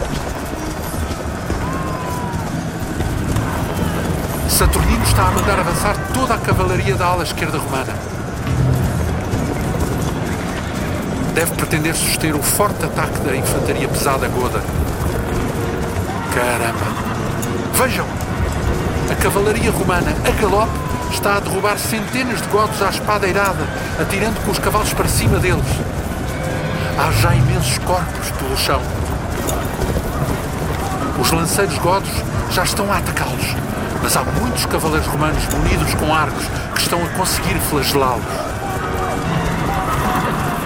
[4.54, 7.92] Saturnino está a mandar avançar toda a cavalaria da ala esquerda romana.
[11.34, 14.62] Deve pretender suster o forte ataque da infantaria pesada goda.
[16.36, 16.86] Caramba!
[17.74, 18.06] Vejam!
[19.12, 20.72] A cavalaria romana, a galope,
[21.12, 23.68] está a derrubar centenas de godos à espada eirada,
[24.00, 25.66] atirando com os cavalos para cima deles.
[27.00, 28.82] Há já imensos corpos pelo chão.
[31.20, 32.12] Os lanceiros godos
[32.52, 33.63] já estão a atacá-los,
[34.04, 36.46] mas há muitos cavaleiros romanos munidos com arcos
[36.76, 38.26] que estão a conseguir flagelá-los.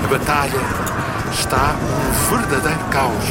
[0.03, 0.59] A batalha
[1.31, 3.25] está um verdadeiro caos.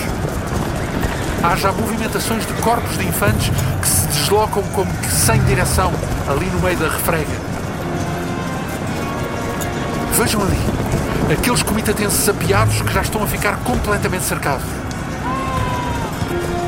[1.42, 3.50] Há já movimentações de corpos de infantes
[3.82, 5.92] que se deslocam como que sem direção
[6.28, 7.26] ali no meio da refrega.
[10.12, 14.85] Vejam ali, aqueles comitatenses apiados que já estão a ficar completamente cercados.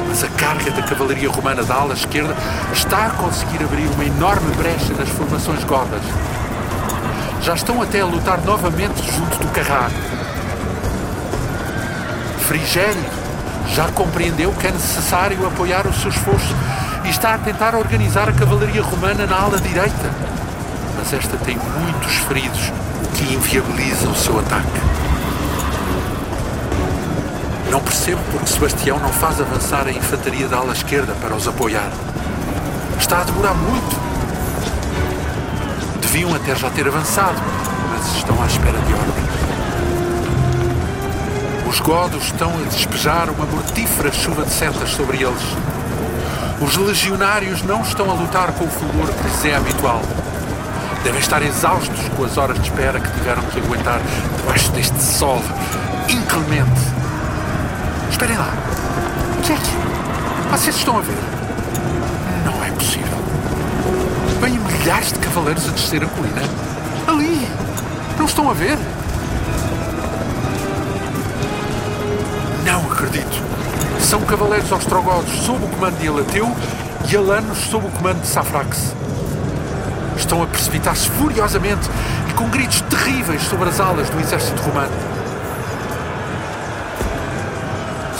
[0.09, 2.35] Mas a carga da cavalaria romana da ala esquerda
[2.73, 6.03] está a conseguir abrir uma enorme brecha nas formações godas.
[7.43, 9.93] Já estão até a lutar novamente junto do Carraro.
[12.41, 13.05] Frigério
[13.75, 16.57] já compreendeu que é necessário apoiar o seu esforço
[17.05, 20.11] e está a tentar organizar a cavalaria romana na ala direita.
[20.97, 22.73] Mas esta tem muitos feridos,
[23.05, 24.88] o que inviabiliza o seu ataque.
[27.79, 31.93] Não percebo porque Sebastião não faz avançar a infantaria da ala esquerda para os apoiar.
[32.99, 33.97] Está a demorar muito.
[36.01, 37.41] Deviam até já ter avançado,
[37.93, 39.24] mas estão à espera de ordem.
[41.68, 45.57] Os godos estão a despejar uma mortífera chuva de setas sobre eles.
[46.61, 50.03] Os legionários não estão a lutar com o fulgor que lhes é habitual.
[51.05, 54.01] Devem estar exaustos com as horas de espera que tiveram que aguentar
[54.37, 55.41] debaixo deste sol
[56.09, 56.97] inclemente.
[58.19, 58.53] Esperem lá.
[59.39, 60.51] O que é que.
[60.51, 61.14] Vocês estão a ver?
[62.45, 63.16] Não é possível.
[64.41, 66.43] Vêm milhares de cavaleiros a descer a colina.
[67.07, 67.49] Ali!
[68.19, 68.77] Não estão a ver?
[72.64, 73.41] Não acredito.
[74.01, 76.53] São cavaleiros ostrogodos sob o comando de Elateu
[77.09, 78.97] e alanos sob o comando de Safrax.
[80.16, 81.89] Estão a precipitar-se furiosamente
[82.29, 85.18] e com gritos terríveis sobre as alas do exército romano.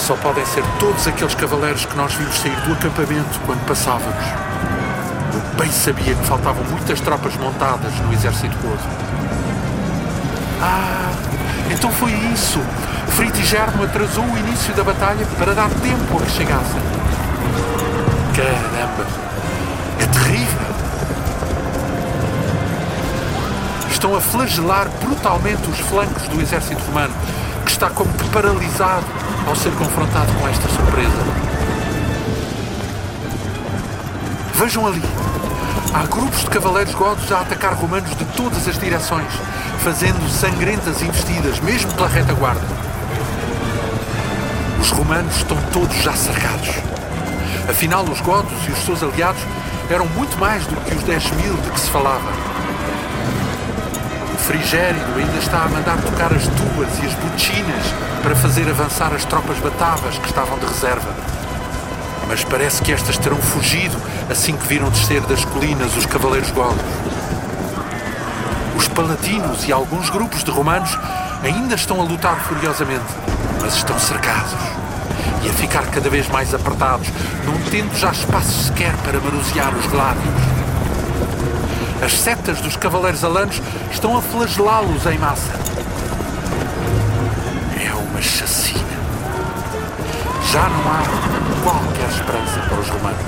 [0.09, 4.25] Só podem ser todos aqueles cavaleiros que nós vimos sair do acampamento quando passávamos.
[5.35, 8.81] Eu bem sabia que faltavam muitas tropas montadas no exército godo.
[10.63, 11.13] Ah,
[11.71, 12.59] então foi isso.
[13.09, 16.81] Fritigerno atrasou o início da batalha para dar tempo a que chegassem.
[18.35, 19.07] Caramba!
[20.01, 20.69] É terrível!
[23.91, 27.13] Estão a flagelar brutalmente os flancos do exército romano,
[27.79, 29.07] está como paralisado
[29.47, 31.25] ao ser confrontado com esta surpresa.
[34.55, 35.01] Vejam ali!
[35.95, 39.33] Há grupos de cavaleiros godos a atacar romanos de todas as direções,
[39.79, 42.67] fazendo sangrentas investidas, mesmo pela retaguarda.
[44.81, 46.71] Os romanos estão todos já cercados.
[47.71, 49.41] Afinal, os godos e os seus aliados
[49.89, 52.48] eram muito mais do que os 10 mil de que se falava.
[54.49, 57.85] O Frigérido ainda está a mandar tocar as tuas e as botinas
[58.23, 61.15] para fazer avançar as tropas batavas que estavam de reserva.
[62.27, 63.95] Mas parece que estas terão fugido
[64.31, 66.81] assim que viram descer das colinas os cavaleiros golos.
[68.75, 70.99] Os paladinos e alguns grupos de romanos
[71.45, 73.05] ainda estão a lutar furiosamente,
[73.61, 74.55] mas estão cercados
[75.45, 77.09] e a ficar cada vez mais apertados,
[77.45, 80.48] não tendo já espaço sequer para manusear os gládios.
[82.05, 85.53] As setas dos cavaleiros alanos estão a flagelá-los em massa.
[87.79, 88.79] É uma chacina.
[90.53, 91.03] Já não há
[91.63, 93.21] qualquer esperança para os romanos.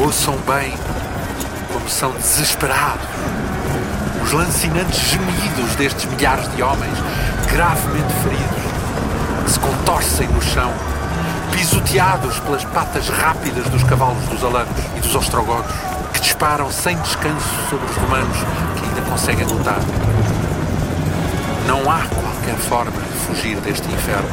[0.00, 0.74] Ouçam bem
[1.72, 3.06] como são desesperados
[4.28, 6.98] os lancinantes gemidos destes milhares de homens
[7.50, 8.68] gravemente feridos
[9.44, 10.70] que se contorcem no chão,
[11.52, 15.70] pisoteados pelas patas rápidas dos cavalos dos alanos e dos ostrogodos,
[16.12, 18.36] que disparam sem descanso sobre os romanos
[18.76, 19.80] que ainda conseguem lutar.
[21.66, 24.28] Não há qualquer forma de fugir deste inferno.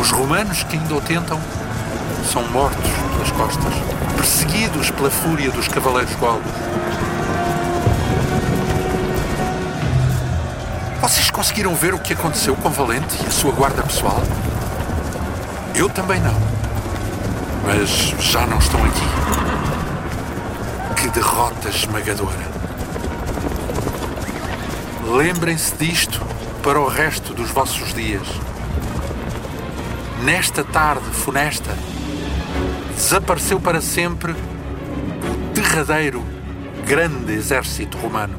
[0.00, 1.40] Os romanos que ainda o tentam
[2.32, 3.74] são mortos pelas costas,
[4.16, 6.44] perseguidos pela fúria dos cavaleiros golos.
[11.00, 14.22] Vocês conseguiram ver o que aconteceu com Valente e a sua guarda pessoal?
[15.76, 16.34] Eu também não.
[17.64, 17.90] Mas
[18.22, 19.06] já não estão aqui.
[20.94, 22.54] Que derrota esmagadora.
[25.04, 26.20] Lembrem-se disto
[26.62, 28.26] para o resto dos vossos dias.
[30.22, 31.76] Nesta tarde funesta,
[32.94, 36.24] desapareceu para sempre o derradeiro
[36.86, 38.33] grande exército romano.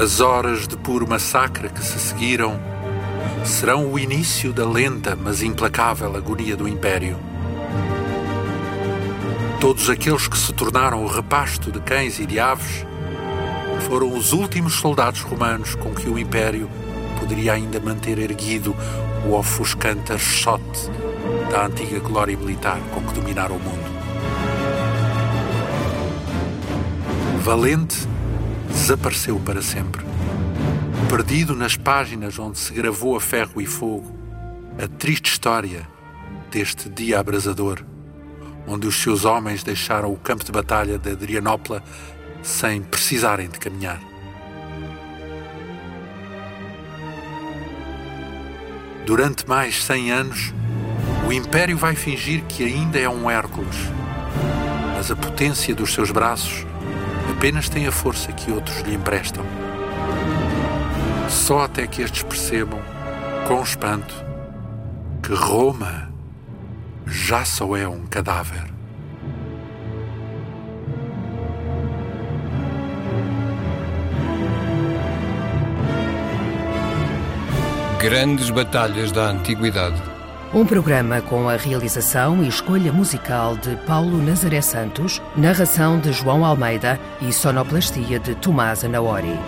[0.00, 2.58] As horas de puro massacre que se seguiram
[3.44, 7.18] serão o início da lenta, mas implacável agonia do Império.
[9.60, 12.86] Todos aqueles que se tornaram o repasto de cães e de aves
[13.86, 16.66] foram os últimos soldados romanos com que o Império
[17.18, 18.74] poderia ainda manter erguido
[19.28, 20.88] o ofuscante archote
[21.50, 24.00] da antiga glória militar com que dominara o mundo.
[27.42, 28.08] Valente
[28.90, 30.04] desapareceu para sempre.
[31.08, 34.18] Perdido nas páginas onde se gravou a ferro e fogo
[34.82, 35.86] a triste história
[36.50, 37.84] deste dia abrasador,
[38.66, 41.84] onde os seus homens deixaram o campo de batalha de Adrianópola
[42.42, 44.00] sem precisarem de caminhar.
[49.06, 50.52] Durante mais cem anos,
[51.28, 53.76] o Império vai fingir que ainda é um Hércules,
[54.96, 56.66] mas a potência dos seus braços
[57.40, 59.42] apenas tem a força que outros lhe emprestam.
[61.26, 62.78] Só até que estes percebam,
[63.48, 64.14] com espanto,
[65.22, 66.12] que Roma
[67.06, 68.62] já só é um cadáver.
[77.98, 80.09] Grandes batalhas da Antiguidade.
[80.52, 86.44] Um programa com a realização e escolha musical de Paulo Nazaré Santos, narração de João
[86.44, 89.38] Almeida e sonoplastia de Tomás Anaori.